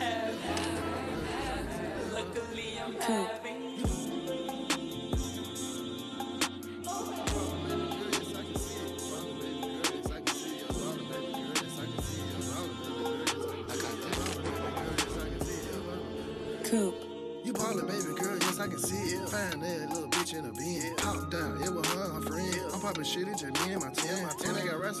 [16.64, 16.94] Coop.
[17.42, 19.28] You ballin', baby girl, yes, I can see it.
[19.28, 20.94] Find that little bitch in a bin.
[20.98, 22.60] Hop down, it was her her friend.
[22.72, 23.90] I'm poppin' shit, just me and my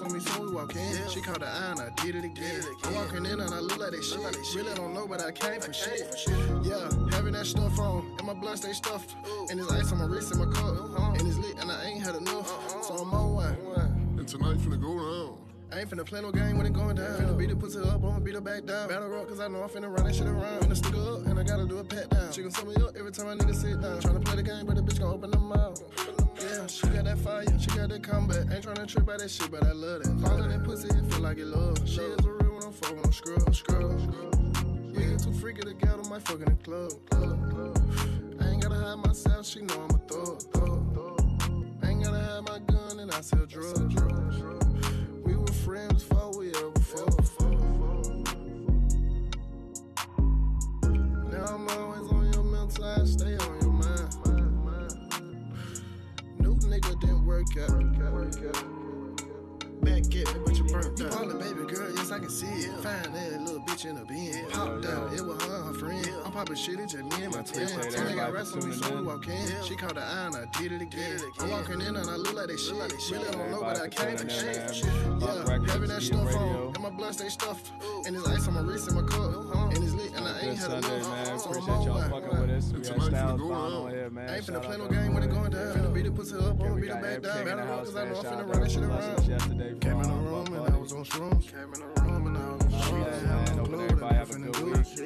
[0.00, 0.10] team.
[0.10, 1.08] And they on me, so we walk in.
[1.10, 2.62] She caught the eye and I did it again.
[2.84, 4.56] I'm walking in and I look like that shit.
[4.56, 6.28] Really don't know, but I came for shit.
[6.62, 9.14] Yeah, having that stuff on, and my blood stay stuffed.
[9.50, 11.18] And there's ice on my wrist and my cup.
[11.18, 12.48] And it's lit, and I ain't had enough.
[12.84, 14.16] So I'm on one.
[14.18, 15.36] And tonight finna go down.
[15.72, 17.16] I ain't finna play no game when it going down.
[17.16, 18.88] Finna beat the pussy up, I'ma beat her back down.
[18.88, 20.62] Battle rock, cause I know I'm finna run that shit around.
[20.62, 22.32] Finna stick up, and I gotta do a pat down.
[22.32, 24.00] She gon' sum me up every time I need to sit down.
[24.00, 26.19] Tryna play the game, but the bitch gon' open her mouth.
[26.50, 28.46] Yeah, she got that fire, she got that combat.
[28.52, 30.20] Ain't tryna trip by that shit, but I love that.
[30.20, 31.78] Falling that pussy, it feel like it love.
[31.88, 34.00] She is a real one, I'm fucking, I'm scrub, scrub.
[34.92, 36.92] You get too freaky to get on my fucking the club.
[38.40, 40.42] I ain't gotta hide myself, she know I'm a thug.
[40.52, 41.20] thug.
[41.84, 43.94] I ain't gotta have my gun, and I sell drugs.
[45.22, 46.19] We were friends before
[57.40, 58.64] work out.
[59.82, 61.24] Back at me, but you burnt out.
[61.24, 62.70] You baby girl, yes, I can see it.
[62.82, 64.46] Find that little bitch in a bin.
[64.50, 66.10] Pop down, it was her and her friend.
[66.22, 67.64] I'm popping shit, it's just me and my twin.
[68.08, 69.62] me got on me, so we walk in.
[69.64, 71.20] She caught the eye and I did it again.
[71.38, 72.76] I'm walking in and I look like that shit.
[73.10, 74.84] Really don't know, but I came for shit.
[75.18, 77.72] Yeah, having that stuff on, and my blood stay stuffed.
[78.04, 79.54] And there's ice on my wrist and my cup.
[79.74, 79.94] And it's
[80.60, 81.28] Sunday, man.
[81.28, 82.72] I'm Appreciate y'all fucking with us.
[82.72, 83.82] We got Tonight's Styles finna Bond on.
[83.82, 84.28] on here, man.
[84.30, 85.76] I ain't finna Shout play no game when it going down.
[85.76, 87.38] Finna beat the pussy up, I'ma we beat it got back down.
[87.38, 88.12] in the Battle rock, cause I man.
[88.12, 89.28] know I'm Shout finna out run that to shit Russell around.
[89.28, 91.50] yesterday Came in the from room and I was on shrooms.
[91.50, 92.92] Came in the room and I was on shrooms.
[92.92, 93.58] Relax, man.
[93.58, 94.54] Hope everybody have a good week.
[94.54, 94.96] Good rest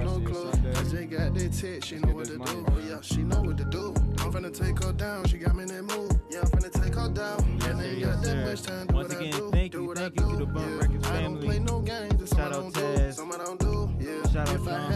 [0.00, 0.54] No of your clothes.
[0.54, 2.62] I just got that text, she know what this to do.
[2.62, 2.88] man.
[2.88, 3.94] Yeah, she know what to do.
[4.20, 6.20] I'm finna take her down, she got me in that mood.
[6.30, 7.38] Yeah, I'm finna take her down.
[7.64, 9.50] And ain't got that much time to do Once what I again, do.
[9.50, 10.78] thank you, thank you to the BUMPPP Yeah.
[10.78, 11.46] Records I don't family.
[11.46, 12.80] play no games, that's Shout I out don't do.
[12.80, 13.14] Taz.
[13.14, 13.90] Some I don't do.
[13.98, 14.30] Yeah.
[14.30, 14.92] Shout out if Jawn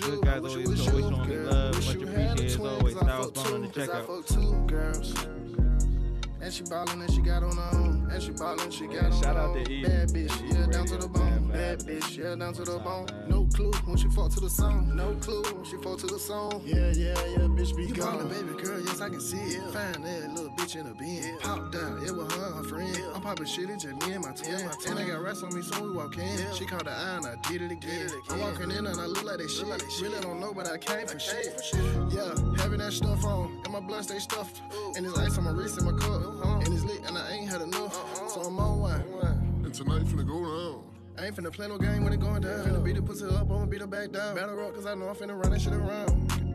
[0.00, 0.44] good, guys.
[0.44, 1.74] Always always showing me love.
[1.86, 2.44] Much appreciated.
[2.44, 2.96] As always.
[2.96, 5.43] Styles Bond on the checkout.
[6.44, 6.64] Fuck two girls.
[6.64, 8.10] That she ballin' and she got on her own.
[8.10, 9.64] And she ballin', she got on shout her out own.
[9.64, 9.82] to E.
[9.82, 11.50] Bad bitch, yeah, down to the bone.
[11.52, 13.06] Bad bitch, yeah, down to the bone.
[13.28, 14.94] No clue when she fall to the song.
[14.94, 16.62] No clue when she fall to the song.
[16.64, 18.28] Yeah, yeah, yeah, bitch be you gone.
[18.28, 19.62] baby girl, yes, I can see it.
[19.72, 21.38] Find that little bitch in a bin.
[21.40, 22.98] Pop down, it was her and her friend.
[23.14, 24.68] I'm poppin' shit, it's just me and my twin.
[24.86, 26.38] And I got rats on me, so we walk in.
[26.54, 28.10] She caught the eye and I did it again.
[28.30, 30.02] I'm walking in and I look like that shit.
[30.02, 31.60] Really don't know, but I came for shit.
[32.10, 34.60] Yeah, having that stuff on, and my blood stay stuffed.
[34.96, 36.33] And there's ice on my wrist and my cup.
[36.42, 36.60] Uh-huh.
[36.64, 37.96] And it's lit, and I ain't had enough.
[37.96, 38.28] Uh-uh.
[38.28, 39.00] So I'm on one.
[39.64, 40.82] And tonight finna go down.
[41.16, 42.64] I ain't finna play no game when it going down.
[42.66, 44.34] Finna beat the pussy up, I'ma beat her back down.
[44.34, 46.53] Battle rock, cause I know I'm finna run that shit around.